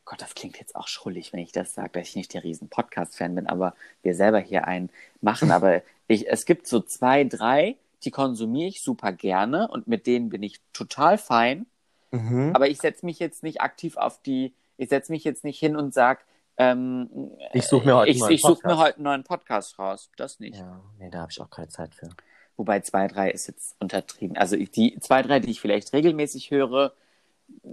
[0.06, 2.68] Gott, das klingt jetzt auch schrullig, wenn ich das sage, dass ich nicht der riesen
[2.70, 4.90] Podcast-Fan bin, aber wir selber hier einen
[5.22, 5.52] machen.
[5.52, 10.30] Aber ich, es gibt so zwei, drei, die konsumiere ich super gerne und mit denen
[10.30, 11.66] bin ich total fein.
[12.12, 12.52] Mhm.
[12.54, 15.76] Aber ich setze mich jetzt nicht aktiv auf die, ich setze mich jetzt nicht hin
[15.76, 16.20] und sage,
[16.58, 18.82] ähm, Ich suche mir heute ich, einen neuen ich suche mir Podcast.
[18.82, 20.10] heute einen neuen Podcast raus.
[20.18, 20.58] Das nicht.
[20.58, 22.10] Ja, nee, da habe ich auch keine Zeit für.
[22.58, 24.38] Wobei zwei, drei ist jetzt untertrieben.
[24.38, 26.94] Also die zwei, drei, die ich vielleicht regelmäßig höre,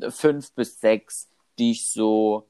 [0.08, 1.28] fünf bis sechs,
[1.60, 2.48] die ich so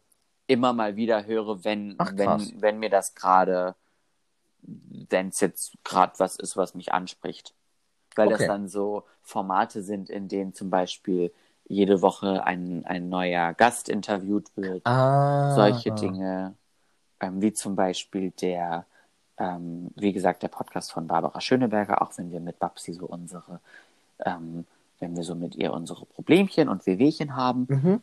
[0.48, 3.76] immer mal wieder höre, wenn, Ach, wenn, wenn mir das gerade,
[4.62, 7.54] wenn es jetzt gerade was ist, was mich anspricht.
[8.16, 8.48] Weil das Okay.
[8.48, 11.32] dann so Formate sind, in denen zum Beispiel
[11.68, 15.54] jede Woche ein, ein neuer Gast interviewt wird Ah.
[15.54, 16.54] solche Dinge,
[17.20, 18.86] ähm, wie zum Beispiel der,
[19.38, 23.61] ähm, wie gesagt, der Podcast von Barbara Schöneberger, auch wenn wir mit Babsi so unsere,
[24.24, 24.66] ähm,
[25.00, 27.68] wenn wir so mit ihr unsere Problemchen und Wehwehchen haben.
[27.68, 28.02] Mhm.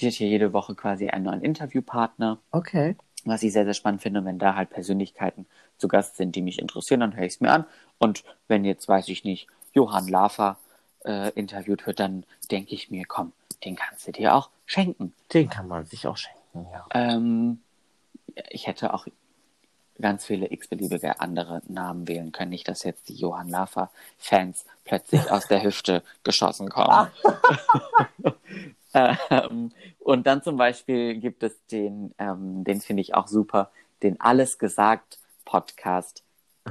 [0.00, 2.96] Die hat hier jede Woche quasi einen neuen Interviewpartner, Okay.
[3.24, 4.20] was ich sehr, sehr spannend finde.
[4.20, 5.46] Und wenn da halt Persönlichkeiten
[5.78, 7.64] zu Gast sind, die mich interessieren, dann höre ich es mir an.
[7.98, 10.56] Und wenn jetzt, weiß ich nicht, Johann Lafer
[11.04, 13.32] äh, interviewt wird, dann denke ich mir, komm,
[13.64, 15.12] den kannst du dir auch schenken.
[15.34, 16.86] Den kann man sich auch schenken, ja.
[16.92, 17.60] Ähm,
[18.48, 19.06] ich hätte auch
[20.00, 22.50] ganz viele x-beliebige andere Namen wählen können.
[22.50, 27.08] Nicht, dass jetzt die Johann Lafer-Fans plötzlich aus der Hüfte geschossen kommen.
[28.94, 33.70] ähm, und dann zum Beispiel gibt es den, ähm, den finde ich auch super,
[34.02, 36.22] den Alles gesagt Podcast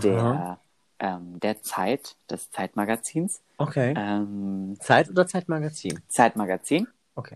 [0.01, 0.59] der,
[0.99, 3.41] ähm, der Zeit, des Zeitmagazins.
[3.57, 3.93] Okay.
[3.97, 5.99] Ähm, Zeit oder Zeitmagazin?
[6.07, 6.87] Zeitmagazin.
[7.15, 7.35] Okay.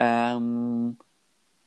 [0.00, 0.96] ähm,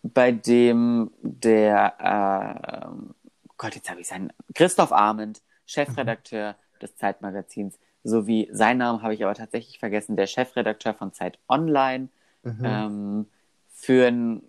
[0.02, 3.16] bei dem der, ähm,
[3.58, 9.24] Gott, jetzt habe ich seinen, Christoph Arment, Chefredakteur des Zeitmagazins, sowie seinen Namen habe ich
[9.24, 12.10] aber tatsächlich vergessen, der Chefredakteur von Zeit Online,
[12.46, 12.64] Mhm.
[12.64, 13.26] ähm,
[13.70, 14.44] führen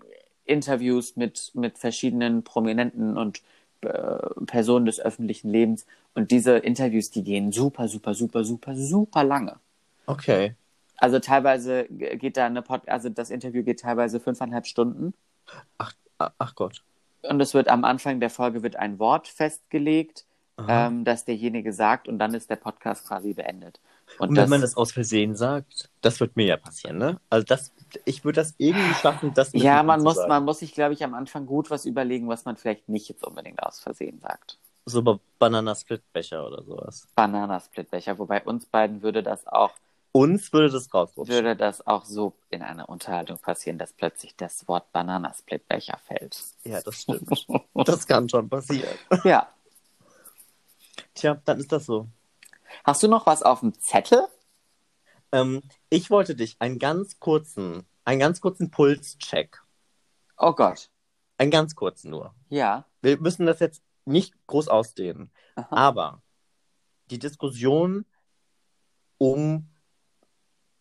[0.45, 3.43] Interviews mit, mit verschiedenen Prominenten und
[3.81, 5.87] äh, Personen des öffentlichen Lebens.
[6.15, 9.57] Und diese Interviews, die gehen super, super, super, super, super lange.
[10.07, 10.55] Okay.
[10.99, 15.13] Also teilweise geht da eine Pod also das Interview geht teilweise fünfeinhalb Stunden
[15.79, 16.83] Ach, ach Gott.
[17.23, 20.26] und es wird am Anfang der Folge wird ein Wort festgelegt.
[20.69, 23.81] Ähm, das derjenige sagt und dann ist der Podcast quasi beendet.
[24.19, 27.21] Und, Und das, wenn man das aus Versehen sagt, das wird mir ja passieren, ne?
[27.29, 27.73] Also das,
[28.05, 30.29] ich würde das irgendwie schaffen, das mit ja, man muss, anzusagen.
[30.29, 33.27] man muss sich, glaube ich, am Anfang gut was überlegen, was man vielleicht nicht jetzt
[33.27, 34.59] unbedingt aus Versehen sagt.
[34.87, 37.09] So bei Bananasplitbecher oder sowas.
[37.17, 39.73] Bananasplitbecher, wobei uns beiden würde das auch,
[40.13, 41.35] Uns würde das rausrutschen.
[41.35, 46.39] würde das auch so in einer Unterhaltung passieren, dass plötzlich das Wort Bananasplitbecher fällt.
[46.65, 47.47] Ja, das stimmt.
[47.75, 48.97] das kann schon passieren.
[49.25, 49.49] ja.
[51.17, 52.09] Tja, dann ist das so.
[52.85, 54.27] Hast du noch was auf dem Zettel?
[55.33, 59.63] Ähm, ich wollte dich einen ganz kurzen, einen ganz kurzen Pulscheck.
[60.37, 60.91] Oh Gott.
[61.39, 62.35] Einen ganz kurzen nur.
[62.49, 62.87] Ja.
[63.03, 65.31] Wir müssen das jetzt nicht groß ausdehnen.
[65.57, 65.69] Aha.
[65.71, 66.23] Aber
[67.11, 68.05] die Diskussion
[69.19, 69.69] um,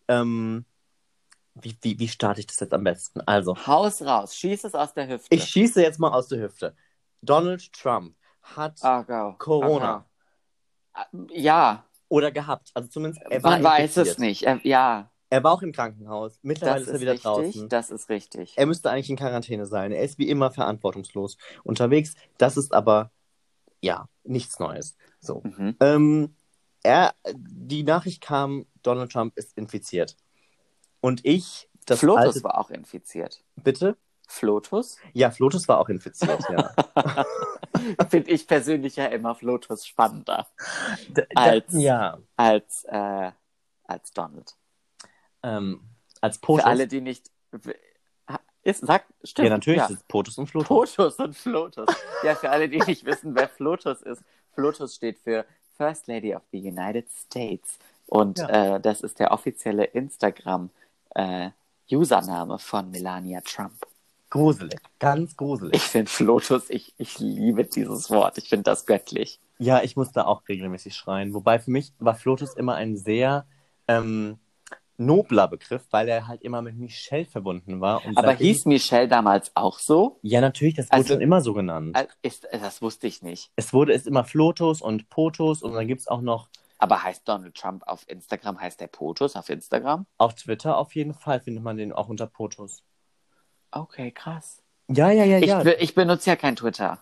[0.07, 0.65] ähm,
[1.55, 3.21] wie, wie, wie starte ich das jetzt am besten?
[3.21, 5.33] Also, Haus raus, schieß es aus der Hüfte.
[5.33, 6.75] ich schieße jetzt mal aus der Hüfte.
[7.21, 9.33] Donald Trump hat Oh.
[9.38, 9.95] Corona.
[9.97, 10.05] Okay.
[11.31, 12.71] Ja, oder gehabt.
[12.73, 14.43] Also zumindest er war man weiß es nicht.
[14.43, 16.39] Äh, ja, Er war auch im Krankenhaus.
[16.43, 17.23] Mittlerweile Das ist er wieder richtig.
[17.31, 17.69] draußen.
[17.69, 18.53] Das ist richtig.
[18.57, 19.91] Er müsste eigentlich in Quarantäne sein.
[19.91, 22.13] Er ist wie immer verantwortungslos unterwegs.
[22.37, 23.11] Das ist aber,
[23.81, 24.95] ja, nichts Neues.
[25.19, 25.41] So.
[25.43, 25.75] Mhm.
[25.79, 26.35] Ähm,
[26.83, 30.15] er, die Nachricht kam, Donald Trump ist infiziert.
[31.01, 33.43] Und ich, das Flotus alte, war auch infiziert.
[33.55, 33.97] bitte?
[34.27, 34.97] Flotus?
[35.13, 36.73] Ja, Flotus war auch infiziert, ja.
[38.09, 40.47] Finde ich persönlich ja immer Flotus spannender
[41.09, 42.17] D- d- Als- ja.
[42.36, 43.32] als, äh,
[43.86, 44.55] als Donald.
[45.43, 45.82] Ähm,
[46.21, 46.65] als Für Potus.
[46.65, 47.30] alle, die nicht.
[48.63, 49.47] Ist, sag, stimmt.
[49.49, 49.86] ja, natürlich Ja.
[49.86, 50.67] ist es Potus und Flotus.
[50.95, 51.88] Potus und Flotus.
[52.23, 54.23] Ja, für alle, die nicht wissen, wer Flotus ist.
[54.53, 55.45] Flotus steht für
[55.78, 57.78] First Lady of the United States.
[58.07, 58.78] Und Ja.
[58.78, 63.86] äh, das ist der offizielle Instagram-Username von Melania Trump.
[64.36, 64.79] Gruselig.
[64.99, 65.73] Ganz gruselig.
[65.75, 68.38] Ich finde Flotus, ich, ich liebe dieses Wort.
[68.38, 69.39] Ich finde das göttlich.
[69.57, 71.33] Ja, ich muss da auch regelmäßig schreien.
[71.33, 73.45] Wobei für mich war Flotus immer ein sehr
[73.88, 74.38] ähm,
[74.97, 78.01] nobler Begriff, weil er halt immer mit Michelle verbunden war.
[78.15, 80.19] Aber hieß Michelle damals auch so?
[80.21, 81.97] Ja, natürlich, das wurde Also- schon immer so genannt.
[82.21, 83.51] Ist, das wusste ich nicht.
[83.55, 87.27] Es wurde es immer Flotus und Potus und dann gibt es auch noch Aber heißt
[87.27, 90.05] Donald Trump auf Instagram, heißt der Potus auf Instagram?
[90.17, 92.83] auf Twitter auf jeden Fall findet man den auch unter Potus.
[93.76, 94.61] Okay, krass.
[94.88, 95.65] Ja, ja, ja, Ich, ja.
[95.65, 96.99] ich benutze ja kein Twitter.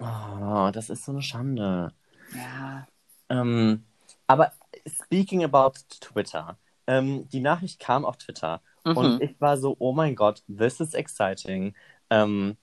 [0.00, 1.92] Oh, das ist so eine Schande.
[2.34, 2.86] Ja.
[3.28, 3.84] Ähm,
[4.26, 4.52] aber
[4.86, 6.58] speaking about Twitter,
[6.88, 8.96] ähm, die Nachricht kam auf Twitter Mhm.
[8.96, 11.74] und ich war so, oh mein Gott, this is exciting.
[12.10, 12.56] Ähm,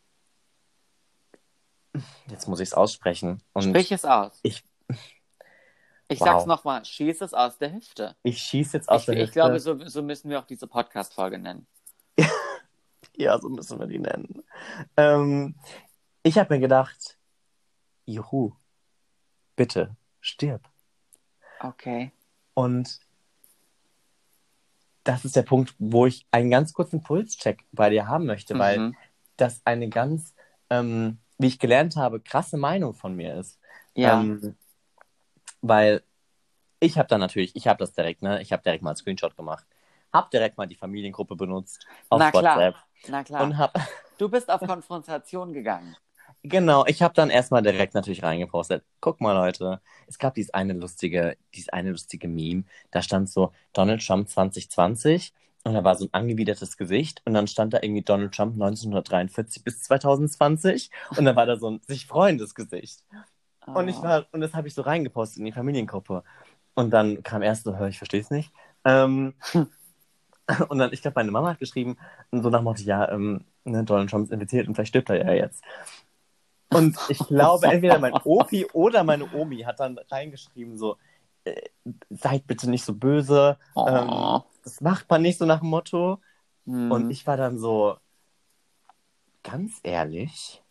[2.30, 3.42] jetzt muss ich es aussprechen.
[3.54, 4.40] Und Sprich es aus.
[4.44, 4.64] ich-
[6.10, 6.28] Ich Wow.
[6.28, 8.16] sag's nochmal, schieß es aus der Hüfte.
[8.24, 9.34] ich schieße jetzt aus Ich, der ich Hüfte.
[9.34, 11.66] glaube, so, so müssen wir auch diese Podcast-Folge nennen.
[13.16, 14.44] Ja, so müssen wir die nennen.
[14.98, 15.56] Ähm,
[16.24, 17.18] ich habe mir gedacht,
[18.06, 18.54] juhu,
[19.56, 20.68] bitte, stirb.
[21.60, 22.12] Okay.
[22.54, 23.00] Und
[25.04, 28.80] das ist der Punkt, wo ich einen ganz kurzen Pulscheck bei dir haben möchte, weil
[28.80, 28.96] Mhm.
[29.38, 30.34] das eine ganz,
[30.70, 33.60] ähm, wie ich gelernt habe, krasse Meinung von mir ist.
[33.96, 34.22] Ja.
[34.22, 34.56] Ähm,
[35.62, 36.04] weil
[36.80, 38.42] ich habe dann natürlich, ich habe das direkt, ne?
[38.42, 39.66] Ich habe direkt mal einen Screenshot gemacht.
[40.14, 42.56] Hab direkt mal die Familiengruppe benutzt auf Na klar.
[42.58, 42.76] WhatsApp
[43.10, 43.44] Na klar.
[43.44, 43.74] und hab
[44.18, 45.96] Du bist auf Konfrontation gegangen.
[46.44, 48.84] Genau, ich habe dann erstmal direkt natürlich reingepostet.
[49.02, 52.66] Guck mal, Leute, es gab dieses eine lustige, dieses eine lustige Meme.
[52.92, 55.34] Da stand so Donald Trump 2020
[55.64, 59.64] und da war so ein angewidertes Gesicht und dann stand da irgendwie Donald Trump 1943
[59.64, 63.04] bis 2020 und dann war da so ein sich freuendes Gesicht.
[63.74, 64.04] Und ich Oh.
[64.04, 66.24] war, und das habe ich so reingepostet in die Familiengruppe.
[66.76, 68.52] Und dann kam erst so, hör, ich verstehe es nicht.
[68.86, 69.34] Ähm,
[70.70, 71.98] und dann, ich glaube, meine Mama hat geschrieben,
[72.32, 75.26] so nach dem Motto, ja, ähm, ne, Donald Trump ist infiziert und vielleicht stirbt er
[75.26, 75.64] ja jetzt.
[76.70, 80.98] Und ich glaube, entweder mein Opi oder meine Omi hat dann reingeschrieben, so,
[81.46, 81.70] äh,
[82.10, 83.88] seid bitte nicht so böse, Oh.
[83.88, 86.20] ähm, das macht man nicht so nach dem Motto.
[86.66, 86.92] Hm.
[86.92, 87.98] Und ich war dann so,
[89.44, 90.62] ganz ehrlich.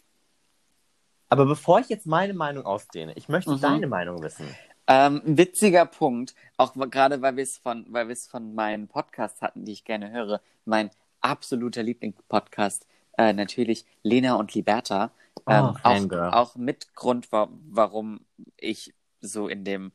[1.28, 3.60] Aber bevor ich jetzt meine Meinung ausdehne, ich möchte Mhm.
[3.60, 4.46] deine Meinung wissen.
[4.88, 8.88] Ähm, ein witziger Punkt, auch gerade weil wir es von, weil wir es von meinen
[8.88, 10.40] Podcasts hatten, die ich gerne höre.
[10.64, 12.86] Mein absoluter Lieblingspodcast,
[13.18, 15.12] äh, natürlich Lena und Liberta.
[15.48, 18.20] Ähm, Oh, auch, auch mit Grund, wa warum
[18.56, 19.92] ich so in dem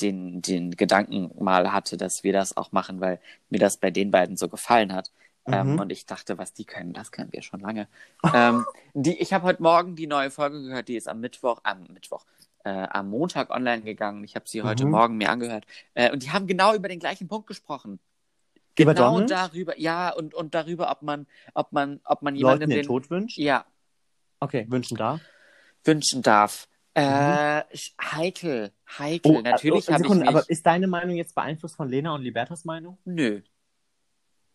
[0.00, 3.20] den, den Gedanken mal hatte, dass wir das auch machen, weil
[3.50, 5.12] mir das bei den beiden so gefallen hat.
[5.50, 5.78] Ähm, Mhm.
[5.78, 7.88] und ich dachte, was die können, das können wir schon lange.
[8.32, 11.84] ähm, die, ich habe heute Morgen die neue Folge gehört, die ist am Mittwoch, am
[11.92, 12.24] Mittwoch,
[12.64, 14.24] äh, am Montag online gegangen.
[14.24, 14.90] Ich habe sie heute Mhm.
[14.90, 15.66] Morgen mir angehört.
[15.94, 18.00] Äh, und die haben genau über den gleichen Punkt gesprochen.
[18.78, 19.30] Über Genau Donald?
[19.30, 22.86] darüber, ja, und, und darüber, ob man, ob man, ob man Leuten jemandem den den,
[22.86, 23.38] Tod wünscht?
[23.38, 23.64] ja,
[24.40, 25.20] Okay, wünschen darf.
[25.84, 26.68] wünschen darf.
[26.94, 27.02] Äh,
[27.74, 29.42] sch- heikel, heikel.
[29.42, 30.28] Natürlich oh, habe ich mich.
[30.28, 32.98] aber ist deine Meinung jetzt beeinflusst von Lena und Libertas Meinung?
[33.04, 33.42] Nö.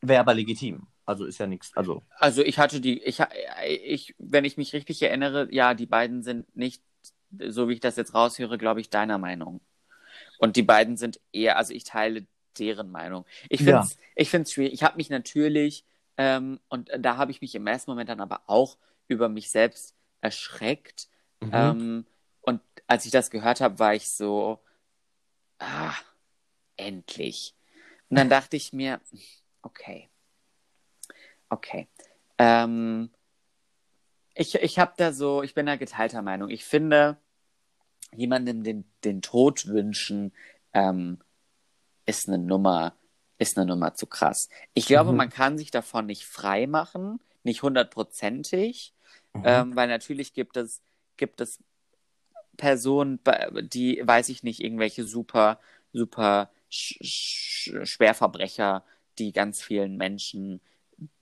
[0.02, 0.88] Wäre aber legitim.
[1.06, 1.72] Also ist ja nichts.
[1.76, 3.30] Also, Also ich hatte die, ich, ha-
[3.68, 6.84] ich, wenn ich mich richtig erinnere, ja, die beiden sind nicht,
[7.50, 9.62] so wie ich das jetzt raushöre, glaube ich, deiner Meinung.
[10.40, 12.26] Und die beiden sind eher, also ich teile
[12.58, 13.26] deren Meinung.
[13.50, 13.84] Ich finde Ja.
[13.84, 14.74] es ich find's schwierig.
[14.74, 15.86] Ich habe mich natürlich,
[16.18, 18.78] ähm, und da habe ich mich im ersten Moment dann aber auch
[19.08, 21.10] über mich selbst erschreckt.
[21.42, 21.50] mhm.
[21.54, 22.06] Ähm,
[22.42, 24.60] und als ich das gehört habe, war ich so,
[25.60, 25.94] ah,
[26.78, 27.56] endlich.
[28.10, 29.02] Und dann dachte ich mir,
[29.62, 30.10] okay,
[31.50, 31.88] okay.
[32.38, 33.10] Ähm,
[34.36, 36.50] ich ich habe da so, ich bin da geteilter Meinung.
[36.50, 37.18] Ich finde,
[38.16, 40.34] jemandem den, den Tod wünschen,
[40.74, 41.20] ähm,
[42.06, 42.96] ist eine Nummer,
[43.38, 44.50] ist eine Nummer zu krass.
[44.74, 45.18] Ich glaube, Mhm.
[45.18, 48.94] man kann sich davon nicht frei machen, nicht hundertprozentig.
[49.34, 49.42] Mhm.
[49.46, 50.82] Ähm, weil natürlich gibt es,
[51.18, 51.60] gibt es
[52.58, 53.20] Personen,
[53.74, 55.60] die, weiß ich nicht, irgendwelche super,
[55.94, 58.84] super Sch Sch Schwerverbrecher,
[59.18, 60.62] die ganz vielen Menschen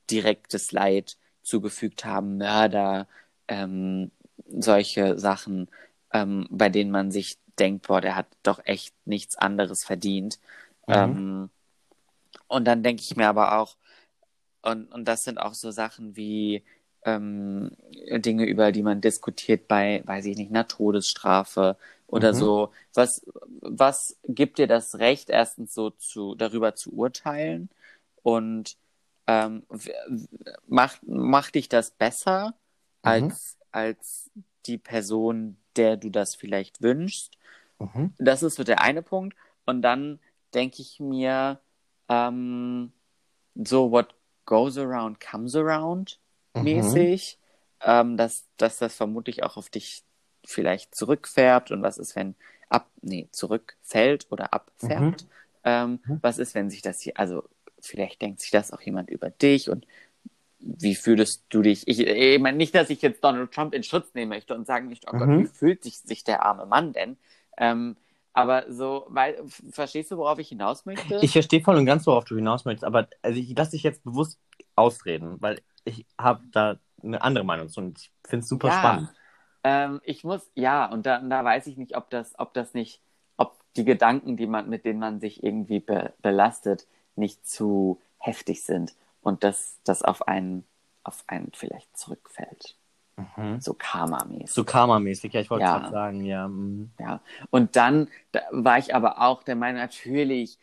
[0.09, 1.17] direktes Leid
[1.47, 3.07] zugefügt haben, Mörder,
[3.47, 4.11] ähm,
[4.47, 5.69] solche Sachen,
[6.13, 10.39] ähm, bei denen man sich denkt, boah, der hat doch echt nichts anderes verdient.
[10.87, 10.93] Mhm.
[10.95, 11.49] Ähm,
[12.47, 13.77] und dann denke ich mir aber auch,
[14.61, 16.63] und, und das sind auch so Sachen wie
[17.05, 17.71] ähm,
[18.11, 21.77] Dinge, über die man diskutiert bei, weiß ich nicht, einer Todesstrafe
[22.07, 22.37] oder Mhm.
[22.37, 22.71] so.
[22.93, 23.25] Was,
[23.61, 27.69] was gibt dir das Recht, erstens so zu, darüber zu urteilen?
[28.23, 28.77] Und
[29.27, 29.63] ähm,
[30.67, 32.55] macht, macht dich das besser
[33.05, 33.29] Mhm.
[33.29, 34.31] als, als
[34.65, 37.37] die Person, der du das vielleicht wünschst?
[37.79, 38.13] Mhm.
[38.17, 39.35] Das ist so der eine Punkt.
[39.65, 40.19] Und dann
[40.53, 41.59] denke ich mir,
[42.09, 42.91] ähm,
[43.55, 44.15] so what
[44.45, 46.19] goes around comes around
[46.55, 46.63] Mhm.
[46.63, 47.39] mäßig,
[47.81, 50.03] ähm, dass, dass das vermutlich auch auf dich
[50.45, 52.35] vielleicht zurückfärbt und was ist, wenn
[52.69, 55.25] ab, nee, zurückfällt oder abfärbt.
[55.63, 56.19] Ähm, Mhm.
[56.21, 57.43] Was ist, wenn sich das hier, also
[57.87, 59.85] vielleicht denkt sich das auch jemand über dich und
[60.59, 61.87] wie fühlst du dich?
[61.87, 64.89] Ich, ich meine nicht, dass ich jetzt Donald Trump in Schutz nehmen möchte und sagen
[64.89, 65.43] möchte, oh Gott, Mhm.
[65.43, 67.17] wie fühlt sich, sich der arme Mann denn?
[67.57, 67.95] Ähm,
[68.33, 69.37] aber so, weil,
[69.71, 71.19] verstehst du, worauf ich hinaus möchte?
[71.21, 74.03] Ich verstehe voll und ganz, worauf du hinaus möchtest, aber also ich lasse dich jetzt
[74.03, 74.39] bewusst
[74.75, 78.77] ausreden, weil ich habe da eine andere Meinung zu und ich finde es super Ja.
[78.79, 79.09] spannend.
[79.63, 83.01] Ähm, ich muss, ja, und da, da weiß ich nicht, ob das, ob das nicht,
[83.37, 86.87] ob die Gedanken, die man, mit denen man sich irgendwie be belastet,
[87.17, 90.65] nicht zu heftig sind und dass das auf einen,
[91.03, 92.75] auf einen vielleicht zurückfällt.
[93.17, 93.59] Mhm.
[93.59, 94.51] So Karma-mäßig.
[94.51, 95.79] So Karma-mäßig, ja, ich wollte Ja.
[95.79, 96.47] gerade sagen, ja.
[96.47, 96.91] mhm.
[96.99, 97.21] Ja.
[97.49, 100.57] Und dann da war ich aber auch der Meinung, natürlich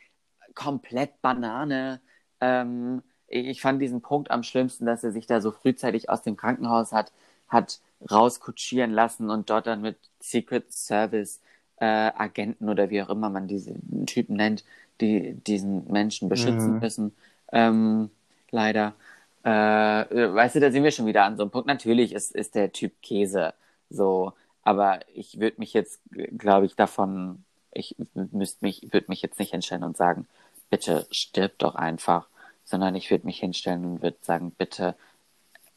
[0.54, 2.00] komplett Banane.
[2.40, 6.36] Ähm, ich fand diesen Punkt am schlimmsten, dass er sich da so frühzeitig aus dem
[6.36, 7.12] Krankenhaus hat,
[7.48, 7.80] hat
[8.10, 11.40] rauskutschieren lassen und dort dann mit Secret Service
[11.78, 13.74] äh, Agenten oder wie auch immer man diese
[14.06, 14.64] Typen nennt,
[15.00, 16.78] die diesen Menschen beschützen Mhm.
[16.80, 17.16] müssen.
[17.52, 18.10] Ähm,
[18.50, 18.94] leider.
[19.42, 21.66] Äh, weißt du, da sind wir schon wieder an so einem Punkt.
[21.68, 23.54] Natürlich ist, ist der Typ Käse
[23.90, 26.00] so, aber ich würde mich jetzt,
[26.38, 30.26] glaube ich, davon, ich müsste mich, würde mich jetzt nicht hinstellen und sagen,
[30.70, 32.26] bitte stirb doch einfach,
[32.64, 34.94] sondern ich würde mich hinstellen und würde sagen, bitte,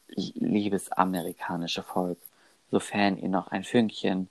[0.08, 2.18] liebes amerikanische Volk,
[2.70, 4.28] sofern ihr noch ein Fünkchen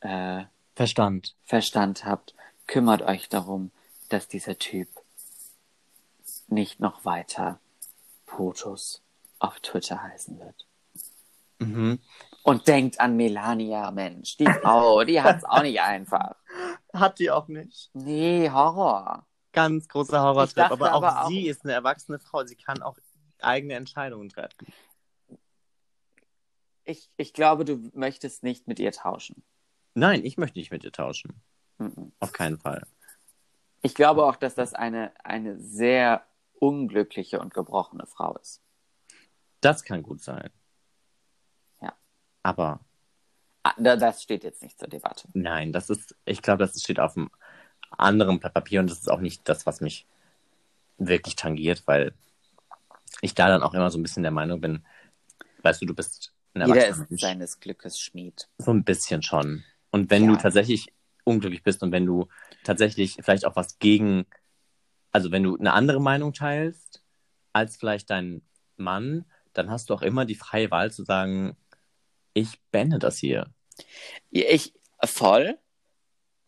[0.00, 0.44] äh,
[0.74, 1.36] Verstand.
[1.44, 2.34] Verstand habt,
[2.66, 3.70] kümmert euch darum,
[4.08, 4.88] dass dieser Typ
[6.48, 7.60] nicht noch weiter
[8.26, 9.02] Fotos
[9.38, 10.66] auf Twitter heißen wird.
[11.58, 11.98] Mhm.
[12.42, 16.36] Und denkt an Melania, Mensch, die Frau, die hat's auch nicht einfach.
[16.92, 17.90] Hat die auch nicht.
[17.92, 19.26] Nee, Horror.
[19.52, 22.96] Ganz großer Horrortrip, aber auch aber auch- sie ist eine erwachsene Frau, sie kann auch
[23.40, 24.66] eigene Entscheidungen treffen.
[26.84, 29.42] Ich, ich glaube, du möchtest nicht mit ihr tauschen.
[29.94, 31.40] Nein, ich möchte nicht mit ihr tauschen.
[31.78, 32.12] Mhm.
[32.20, 32.86] Auf keinen Fall.
[33.82, 36.24] Ich glaube auch, dass das eine, eine sehr
[36.58, 38.60] unglückliche und gebrochene Frau ist.
[39.60, 40.50] Das kann gut sein.
[41.80, 41.94] Ja.
[42.42, 42.80] Aber
[43.62, 45.28] Ah, da- Das steht jetzt nicht zur Debatte.
[45.34, 47.30] nein, das ist, ich glaube, das steht auf einem
[47.90, 50.06] anderen Blatt Papier und das ist auch nicht das, was mich
[50.96, 52.14] wirklich tangiert, weil
[53.20, 54.86] ich da dann auch immer so ein bisschen der Meinung bin,
[55.62, 57.20] weißt du, du bist ein Jeder erwachsener ist Mensch.
[57.20, 58.48] seines Glückes Schmied.
[58.58, 59.62] So ein bisschen schon.
[59.90, 60.30] Und wenn Ja.
[60.30, 60.92] du tatsächlich
[61.24, 62.28] unglücklich bist und wenn du
[62.64, 64.26] tatsächlich vielleicht auch was gegen,
[65.10, 67.02] also wenn du eine andere Meinung teilst
[67.52, 68.42] als vielleicht dein
[68.76, 71.56] Mann, dann hast du auch immer die freie Wahl zu sagen,
[72.34, 73.52] ich bände das hier.
[74.30, 74.74] Ich,
[75.04, 75.58] voll.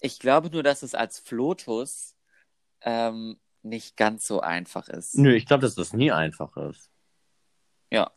[0.01, 2.17] Ich glaube nur, dass es als Flotus
[2.81, 5.17] ähm, nicht ganz so einfach ist.
[5.17, 6.91] Nö, ich glaube, dass das nie einfach ist.
[7.91, 8.13] Ja.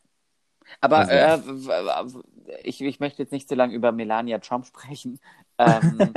[0.80, 5.20] Aber Also- äh, ich, ich möchte jetzt nicht so lange über Melania Trump sprechen.
[5.58, 6.14] Ähm,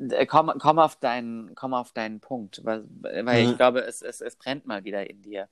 [0.10, 3.56] äh, komm, komm, auf deinen, komm auf deinen Punkt, weil, weil ich Mhm.
[3.56, 5.48] glaube, es, es, es brennt mal wieder in dir.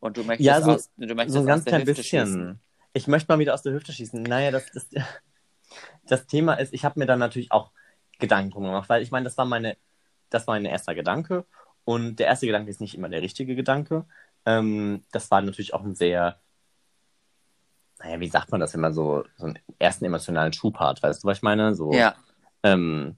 [0.00, 2.26] Und du möchtest, Ja, so- aus, du möchtest So ein ganz klein bisschen.
[2.26, 2.60] schießen.
[2.92, 4.22] Ich möchte mal wieder aus der Hüfte schießen.
[4.22, 4.86] Naja, das, das,
[6.06, 7.70] das Thema ist, ich habe mir dann natürlich auch
[8.18, 9.76] Gedanken drum gemacht, weil ich meine, das war meine,
[10.30, 11.44] das war mein erster Gedanke.
[11.84, 14.06] Und der erste Gedanke ist nicht immer der richtige Gedanke.
[14.44, 16.40] Ähm, das war natürlich auch ein sehr,
[17.98, 21.24] naja, wie sagt man das, wenn man so, so einen ersten emotionalen Schub hat, weißt
[21.24, 21.74] du, was ich meine?
[21.74, 22.14] So, Ja,
[22.62, 23.16] ähm,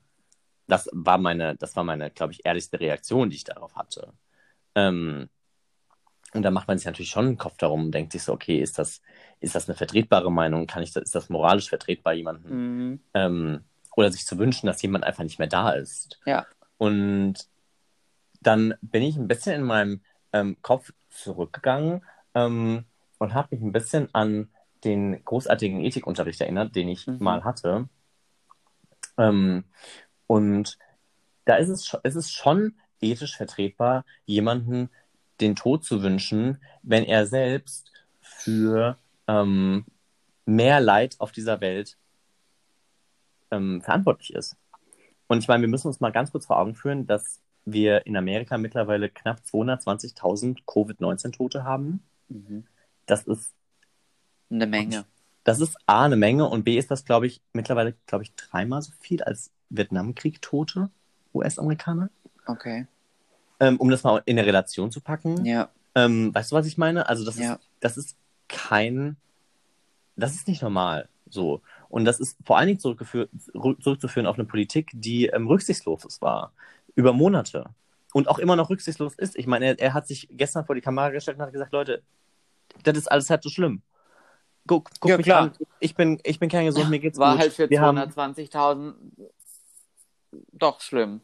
[0.67, 4.13] das war meine, das war meine, glaube ich, ehrlichste Reaktion, die ich darauf hatte.
[4.75, 5.29] Ähm,
[6.35, 8.61] und da macht man sich natürlich schon einen Kopf darum und denkt sich so, okay,
[8.61, 9.01] ist das,
[9.41, 10.67] ist das eine vertretbare Meinung?
[10.67, 13.01] Kann ich das, ist das moralisch vertretbar, jemanden, mhm.
[13.15, 13.65] ähm,
[13.97, 16.21] oder sich zu wünschen, dass jemand einfach nicht mehr da ist?
[16.27, 16.47] ja.
[16.77, 17.49] Und
[18.41, 20.01] dann bin ich ein bisschen in meinem
[20.33, 22.05] ähm, Kopf zurückgegangen
[22.35, 22.85] ähm,
[23.19, 24.49] und habe mich ein bisschen an
[24.85, 27.19] den großartigen Ethikunterricht erinnert, den ich Mhm.
[27.21, 27.89] mal hatte.
[29.17, 29.65] Ähm,
[30.27, 30.79] und
[31.45, 34.91] da ist es, ist es schon ethisch vertretbar, jemanden
[35.41, 39.85] den Tod zu wünschen, wenn er selbst für ähm,
[40.47, 41.97] mehr Leid auf dieser Welt
[43.51, 44.57] ähm, verantwortlich ist.
[45.27, 48.17] Und ich meine, wir müssen uns mal ganz kurz vor Augen führen, dass wir in
[48.17, 52.03] Amerika mittlerweile knapp 220.000 Covid-19-Tote haben.
[52.29, 52.67] Mhm.
[53.07, 53.53] Das ist,
[54.51, 55.05] Eine Menge.
[55.45, 58.83] das ist A, eine Menge und B ist das, glaube ich, mittlerweile, glaube ich, dreimal
[58.83, 60.91] so viel als Vietnamkrieg-Tote
[61.35, 62.11] US-Amerikaner.
[62.47, 62.87] Okay.
[63.61, 65.45] Ähm, um das mal in eine Relation zu packen.
[65.45, 65.69] Ja.
[65.95, 67.09] Ähm, weißt du, was ich meine?
[67.09, 67.55] Also, das, Ja.
[67.55, 68.17] ist, das ist
[68.49, 69.17] kein,
[70.17, 71.09] das ist nicht normal.
[71.29, 71.61] So.
[71.91, 76.53] Und das ist vor allen Dingen zurückzuführen auf eine Politik, die ähm, rücksichtslos war.
[76.95, 77.67] Über Monate.
[78.15, 79.37] Und auch immer noch rücksichtslos ist.
[79.37, 82.03] Ich meine, er, er hat sich gestern vor die Kamera gestellt und hat gesagt, Leute,
[82.85, 83.83] das ist alles halb so schlimm.
[84.69, 85.43] Guck, guck Ja, mich klar.
[85.43, 85.53] an.
[85.81, 87.41] Ich bin, ich bin kerngesund, mir geht's War gut.
[87.41, 88.95] halt für Wir haben, 220.000
[90.53, 91.23] doch schlimm.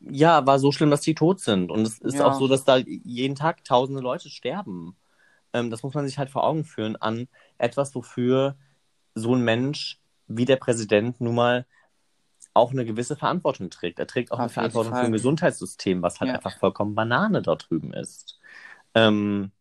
[0.00, 1.70] ja, war so schlimm, dass die tot sind.
[1.70, 2.26] Und es ist Ja.
[2.26, 4.96] auch so, dass da jeden Tag tausende Leute sterben.
[5.52, 8.56] Ähm, das muss man sich halt vor Augen führen an etwas, wofür
[9.14, 9.98] so ein Mensch
[10.28, 11.66] wie der Präsident nun mal
[12.54, 13.98] auch eine gewisse Verantwortung trägt.
[13.98, 16.36] Er trägt auch eine Auf jeden Verantwortung für ein Gesundheitssystem, was halt Ja.
[16.36, 18.38] einfach vollkommen Banane dort drüben ist.
[18.94, 19.52] Ähm,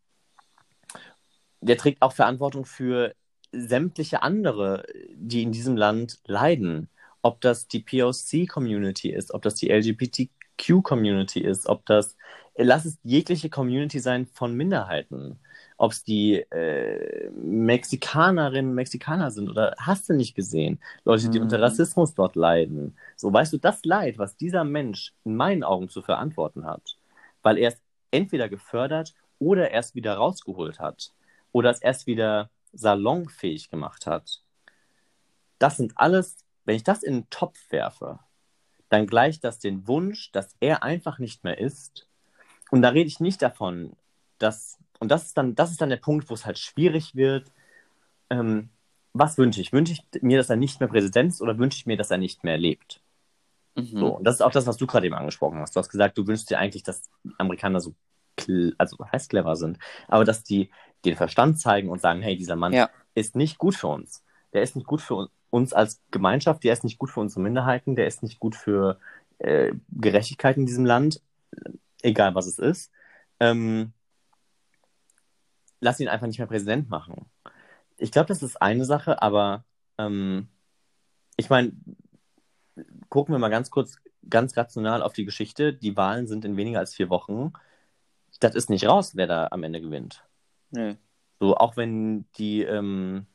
[1.62, 3.14] der trägt auch Verantwortung für
[3.52, 4.86] sämtliche andere,
[5.16, 6.90] die in diesem Land leiden.
[7.22, 12.18] Ob das die POC-Community ist, ob das die LGBTQ-Community ist, ob das,
[12.58, 15.40] lass es jegliche Community sein von Minderheiten.
[15.78, 20.80] Ob es die äh, Mexikanerinnen, Mexikaner sind oder hast du nicht gesehen?
[21.06, 21.44] Leute, die Mhm.
[21.44, 22.98] unter Rassismus dort leiden.
[23.16, 26.98] So, weißt du, das Leid, was dieser Mensch in meinen Augen zu verantworten hat,
[27.42, 27.82] weil er es
[28.12, 31.14] entweder gefördert oder erst wieder rausgeholt hat
[31.52, 34.42] oder es erst wieder salonfähig gemacht hat.
[35.60, 38.20] Das sind alles, wenn ich das in den Topf werfe,
[38.90, 42.08] dann gleicht das den Wunsch, dass er einfach nicht mehr ist.
[42.72, 43.96] Und da rede ich nicht davon,
[44.38, 47.52] dass, und das ist dann, das ist dann der Punkt, wo es halt schwierig wird.
[48.30, 48.70] Ähm,
[49.14, 49.74] was wünsche ich?
[49.74, 52.18] Wünsche ich mir, dass er nicht mehr Präsident ist oder wünsche ich mir, dass er
[52.18, 53.02] nicht mehr lebt?
[53.76, 53.86] Mhm.
[53.86, 55.76] So, und das ist auch das, was du gerade eben angesprochen hast.
[55.76, 57.94] Du hast gesagt, du wünschst dir eigentlich, dass Amerikaner so,
[58.78, 59.78] also heißt clever sind,
[60.08, 60.70] aber dass die
[61.06, 62.90] den Verstand zeigen und sagen, hey, dieser Mann Ja.
[63.16, 64.24] ist nicht gut für uns.
[64.54, 67.96] Der ist nicht gut für uns als Gemeinschaft, der ist nicht gut für unsere Minderheiten,
[67.96, 69.00] der ist nicht gut für
[69.40, 71.22] äh, Gerechtigkeit in diesem Land,
[72.02, 72.92] egal was es ist.
[73.40, 73.94] Ähm,
[75.80, 77.26] lass ihn einfach nicht mehr Präsident machen.
[77.98, 79.64] Ich glaube, das ist eine Sache, aber
[79.98, 80.48] ähm,
[81.38, 81.72] ich meine,
[83.10, 83.98] gucken wir mal ganz kurz,
[84.30, 85.74] ganz rational auf die Geschichte.
[85.74, 87.54] Die Wahlen sind in weniger als vier Wochen.
[88.40, 90.24] Das ist nicht raus, wer da am Ende gewinnt.
[90.72, 90.96] Nö.
[91.40, 93.26] So, auch wenn die ähm,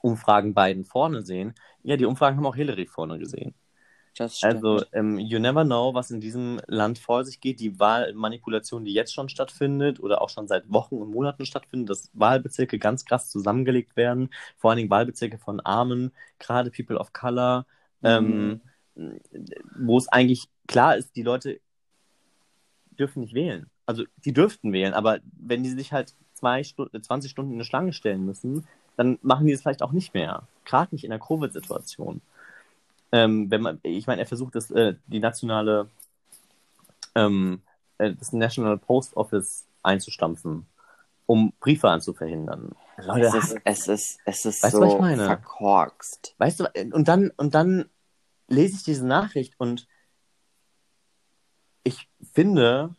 [0.00, 1.54] Umfragen beiden vorne sehen.
[1.82, 3.54] Ja, die Umfragen haben auch Hillary vorne gesehen.
[4.42, 7.60] Also, ähm, you never know, was in diesem Land vor sich geht.
[7.60, 12.10] Die Wahlmanipulation, die jetzt schon stattfindet oder auch schon seit Wochen und Monaten stattfindet, dass
[12.12, 14.30] Wahlbezirke ganz krass zusammengelegt werden.
[14.56, 17.66] Vor allen Dingen Wahlbezirke von Armen, gerade People of Color,
[18.02, 18.60] ähm,
[19.78, 21.60] wo es eigentlich klar ist, die Leute
[22.98, 23.70] dürfen nicht wählen.
[23.86, 27.64] Also, die dürften wählen, aber wenn die sich halt zwei Stu 20 Stunden in eine
[27.64, 28.66] Schlange stellen müssen,
[28.96, 30.42] dann machen die es vielleicht auch nicht mehr.
[30.64, 32.20] Gerade nicht in der Covid-Situation.
[33.12, 35.88] Ähm, wenn man, ich meine, er versucht das, äh, die nationale,
[37.14, 37.60] ähm,
[37.98, 40.66] äh, das National Post Office einzustampfen,
[41.26, 42.72] um Briefwahlen zu verhindern.
[42.98, 45.24] Leute, es ist, es ist, es ist Weißt so was ich meine?
[45.24, 46.34] verkorkst.
[46.38, 47.88] Weißt du, und dann, und dann
[48.48, 49.88] lese ich diese Nachricht und
[51.82, 52.94] ich finde,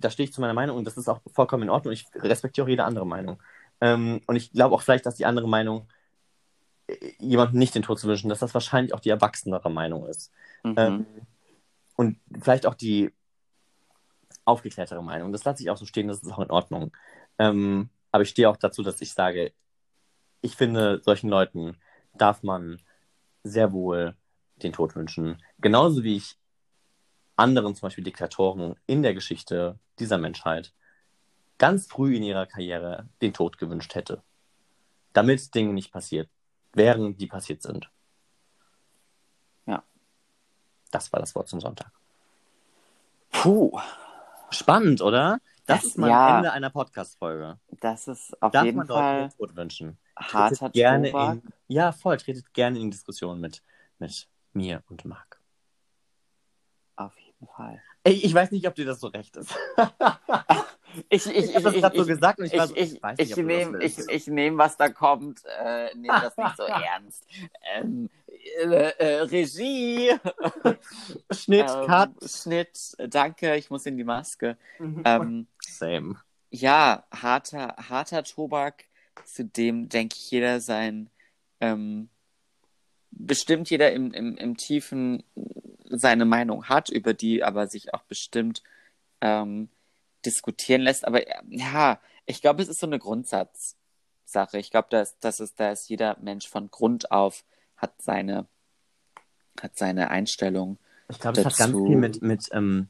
[0.00, 2.64] da stehe ich zu meiner Meinung, und das ist auch vollkommen in Ordnung, ich respektiere
[2.64, 3.42] auch jede andere Meinung.
[3.80, 5.88] Ähm, und ich glaube auch vielleicht, dass die andere Meinung,
[6.86, 10.32] äh, jemandem nicht den Tod zu wünschen, dass das wahrscheinlich auch die erwachsenere Meinung ist.
[10.64, 10.74] Mhm.
[10.76, 11.06] Ähm,
[11.96, 13.12] und vielleicht auch die
[14.44, 15.32] aufgeklärtere Meinung.
[15.32, 16.92] Das lasse ich auch so stehen, das ist auch in Ordnung.
[17.38, 19.52] Ähm, aber ich stehe auch dazu, dass ich sage,
[20.40, 21.76] ich finde, solchen Leuten
[22.14, 22.80] darf man
[23.44, 24.16] sehr wohl
[24.56, 25.42] den Tod wünschen.
[25.58, 26.39] Genauso wie ich
[27.40, 30.72] anderen, zum Beispiel Diktatoren in der Geschichte dieser Menschheit,
[31.58, 34.22] ganz früh in ihrer Karriere den Tod gewünscht hätte.
[35.12, 36.28] Damit Dinge nicht passiert
[36.72, 37.90] wären, die passiert sind.
[39.66, 39.82] Ja.
[40.92, 41.90] Das war das Wort zum Sonntag.
[43.30, 43.78] Puh,
[44.50, 45.38] Spannend, oder?
[45.66, 46.36] Das, Das- ist mal ja.
[46.38, 47.58] Ende einer Podcast-Folge.
[47.80, 49.98] das ist auf Darf jeden man Fall den Tod wünschen?
[50.16, 53.62] harter gerne in, ja, voll, tretet gerne in Diskussion mit,
[53.98, 55.39] mit mir und Marc.
[57.48, 57.82] Fall.
[58.04, 59.54] Ich, ich weiß nicht, ob dir das so recht ist.
[61.08, 63.18] Ich, ich, Ich habe das gerade so gesagt und ich, ich, war so, ich, weiß
[63.20, 66.36] ich, nicht, ob du das nehme, ich, ich nehm, was da kommt, äh, nehme das
[66.36, 67.24] nicht so ernst.
[67.76, 68.10] Ähm,
[68.58, 68.64] äh,
[68.98, 70.10] äh, Regie.
[71.30, 72.10] Schnitt, Ähm, Cut.
[72.28, 74.56] Schnitt, danke, ich muss in die Maske.
[74.80, 75.02] Mhm.
[75.04, 76.16] Ähm, Same.
[76.50, 78.86] ja, harter, harter Tobak,
[79.24, 81.08] zu dem, denke ich, jeder sein,
[81.60, 82.08] ähm,
[83.12, 85.22] bestimmt jeder im, im, im Tiefen
[85.90, 88.62] seine Meinung hat, über die aber sich auch bestimmt
[89.20, 89.68] ähm,
[90.24, 91.06] diskutieren lässt.
[91.06, 94.58] Aber ja, ich glaube, es ist so eine Grundsatzsache.
[94.58, 97.44] Ich glaube, dass, dass es, da ist jeder Mensch von Grund auf
[97.76, 98.46] hat seine,
[99.60, 100.78] hat seine Einstellung.
[101.08, 102.88] Ich glaube, es hat ganz viel mit, mit, ähm,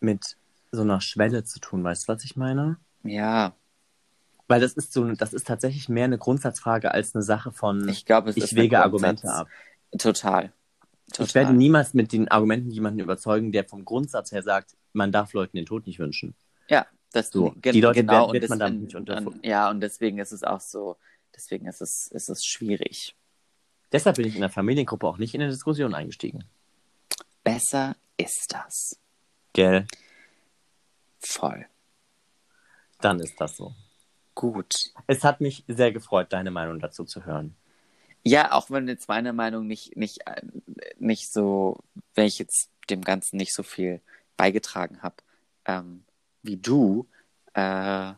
[0.00, 0.36] mit
[0.70, 2.78] so einer Schwelle zu tun, weißt du, was ich meine?
[3.02, 3.54] Ja,
[4.48, 8.06] Weil das ist so, das ist tatsächlich mehr eine Grundsatzfrage als eine Sache von, ich
[8.06, 9.48] glaube, es ich ist wege Argumente Grundsatz- ab.
[9.98, 10.52] Total.
[11.10, 11.26] Total.
[11.26, 15.32] Ich werde niemals mit den Argumenten jemanden überzeugen, der vom Grundsatz her sagt, man darf
[15.32, 16.34] Leuten den Tod nicht wünschen.
[16.68, 19.44] Ja, das So, die Leute genau wird- wird und man damit nicht und, unterfu- und,
[19.46, 20.96] ja und deswegen ist es auch so,
[21.34, 23.14] deswegen ist es ist es schwierig.
[23.90, 26.44] Deshalb bin ich in der Familiengruppe auch nicht in eine Diskussion eingestiegen.
[27.42, 29.00] Besser ist das.
[29.54, 29.86] Gell?
[31.20, 31.64] Voll.
[33.00, 33.74] Dann ist das so.
[34.34, 34.74] Gut.
[35.06, 37.56] Es hat mich sehr gefreut, deine Meinung dazu zu hören.
[38.24, 40.42] Ja, auch wenn jetzt meine Meinung nicht nicht äh,
[40.98, 41.78] nicht so,
[42.14, 44.00] wenn ich jetzt dem Ganzen nicht so viel
[44.36, 45.16] beigetragen habe
[45.66, 46.04] ähm,
[46.42, 47.06] wie du.
[47.54, 48.12] Äh,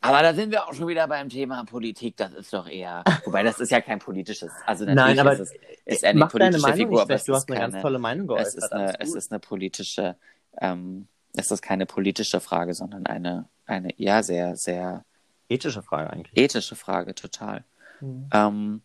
[0.00, 2.16] aber da sind wir auch schon wieder beim Thema Politik.
[2.16, 4.52] Das ist doch eher, wobei das ist ja kein politisches.
[4.64, 5.52] Also natürlich Nein, aber ist
[5.84, 7.98] es ist eine politische Meinung Figur, aber es Du ist hast eine keine, ganz tolle
[7.98, 8.56] Meinung es geäußert.
[8.56, 10.16] ist alles eine, es ist eine politische,
[10.60, 15.04] ähm, es ist keine politische Frage, sondern eine, eine ja sehr, sehr
[15.48, 16.36] ethische Frage eigentlich.
[16.36, 17.64] ethische Frage, total.
[18.00, 18.82] Ähm,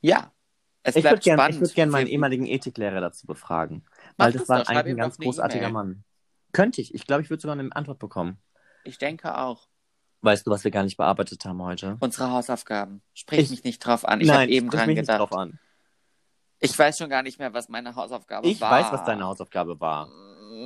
[0.00, 0.32] ja,
[0.82, 1.60] es Ich würde bleibt gerne spannend.
[1.60, 3.84] würd gern meinen Wir- ehemaligen Ethiklehrer dazu befragen.
[4.16, 5.72] Mach Weil das das war doch, ein ganz großartiger E-Mail.
[5.72, 6.04] Mann.
[6.52, 6.94] Könnte ich.
[6.94, 8.38] Ich glaube, ich würde sogar eine Antwort bekommen.
[8.84, 9.68] Ich denke auch.
[10.22, 11.96] Weißt du, was wir gar nicht bearbeitet haben heute?
[12.00, 13.02] Unsere Hausaufgaben.
[13.14, 14.20] Sprich Ich- mich nicht drauf an.
[14.20, 15.20] Ich habe eben dran mich nicht gedacht.
[15.20, 15.58] drauf an.
[16.60, 18.70] Ich weiß schon gar nicht mehr, was meine Hausaufgabe Ich war.
[18.70, 20.08] weiß, was deine Hausaufgabe war.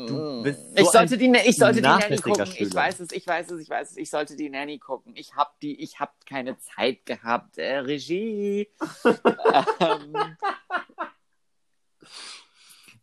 [0.07, 2.45] Du bist so ich sollte die, ich sollte die Nanny gucken.
[2.45, 2.75] Ich Schüler.
[2.75, 3.97] weiß es, ich weiß es, ich weiß es.
[3.97, 5.15] Ich sollte die Nanny gucken.
[5.17, 7.59] Ich hab die, ich hab keine Zeit gehabt.
[7.59, 8.69] Äh, Regie.
[9.81, 10.37] ähm,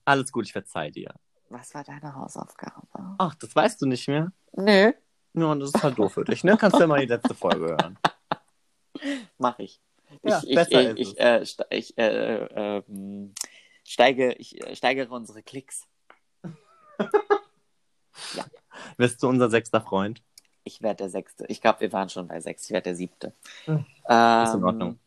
[0.05, 1.13] Alles gut, ich verzeih dir.
[1.49, 2.87] was war deine Hausaufgabe?
[3.17, 4.31] Ach, das weißt du nicht mehr?
[4.53, 4.91] Nö,
[5.33, 6.57] Ja, das ist halt doof für dich, ne?
[6.57, 7.97] Kannst du ja mal die letzte Folge hören.
[9.37, 9.79] mach ich.
[10.23, 13.33] Ja, ich, ich, besser ich, ist ich, äh, ste- ich äh, ähm,
[13.83, 15.87] steige, ich äh, steigere unsere Klicks.
[18.97, 20.21] Bist du unser sechster Freund?
[20.63, 21.45] Ich werde der Sechste.
[21.47, 22.65] Ich glaube, wir waren schon bei sechs.
[22.65, 23.33] Ich werde der Siebte.
[23.65, 23.85] Hm.
[24.07, 24.99] Ähm, Ist in Ordnung.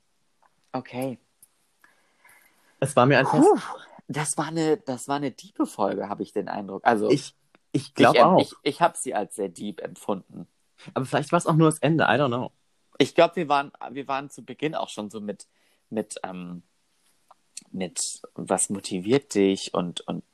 [0.73, 1.19] Okay.
[2.81, 3.43] Es war mir ein Fest.
[3.43, 3.59] Puh,
[4.09, 6.87] das war eine, das war eine diepe Folge, habe ich den Eindruck.
[6.87, 7.35] Also Ich,
[7.73, 8.41] ich glaube ich, auch.
[8.41, 10.47] Ich, ich habe sie als sehr deep empfunden.
[10.95, 12.05] Aber vielleicht war es auch nur das Ende.
[12.05, 12.53] I don't know.
[12.99, 15.47] Ich glaube, wir waren, wir waren zu Beginn auch schon so mit,
[15.91, 16.63] mit, ähm,
[17.71, 20.25] mit was motiviert dich und, und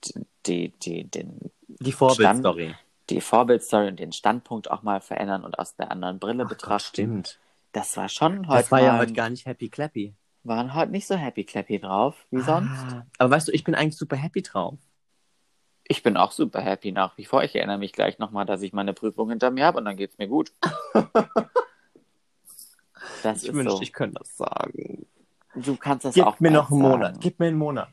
[0.47, 2.75] die, die, den, Die Vorbildstory.
[3.11, 6.59] die Vorbildstory und den Standpunkt auch mal verändern und aus der anderen Brille Ach Gott,
[6.59, 6.87] betrachten.
[6.89, 7.39] stimmt.
[7.73, 8.63] Das war schon heute.
[8.63, 10.15] Das war ja heute gar nicht happy clappy.
[10.45, 12.71] waren heute nicht so happy clappy drauf wie sonst.
[12.93, 14.79] Ah, aber weißt du, ich bin eigentlich super happy drauf.
[15.85, 17.43] Ich bin auch super happy nach wie vor.
[17.45, 20.19] Ich erinnere mich gleich nochmal, dass ich meine Prüfung hinter mir habe und dann geht's
[20.19, 20.53] mir gut.
[23.23, 23.83] Das Ich ist wünschte, so.
[23.83, 25.07] ich könnte das sagen.
[25.55, 27.07] Du kannst das Gib auch mir bald noch einen Monat.
[27.15, 27.21] sagen.
[27.21, 27.89] Gib mir einen Monat.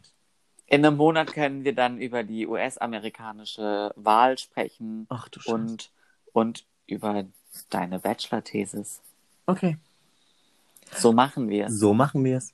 [0.70, 5.56] In einem Monat können wir dann über die US-amerikanische Wahl sprechen Ach du Scheiße.
[5.56, 5.92] und,
[6.32, 7.26] und über
[7.72, 9.02] deine Bachelor-Thesis.
[9.48, 9.78] Okay.
[10.96, 11.80] So machen wir es.
[11.80, 12.54] So machen wir es.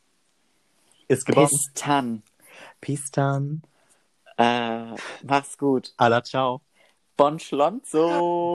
[1.09, 1.26] Ist
[1.86, 2.24] dann.
[2.80, 3.61] Peace dann.
[4.38, 5.93] Äh, mach's gut.
[5.97, 6.61] Alla ciao.
[7.18, 8.43] Bon Schlonzo.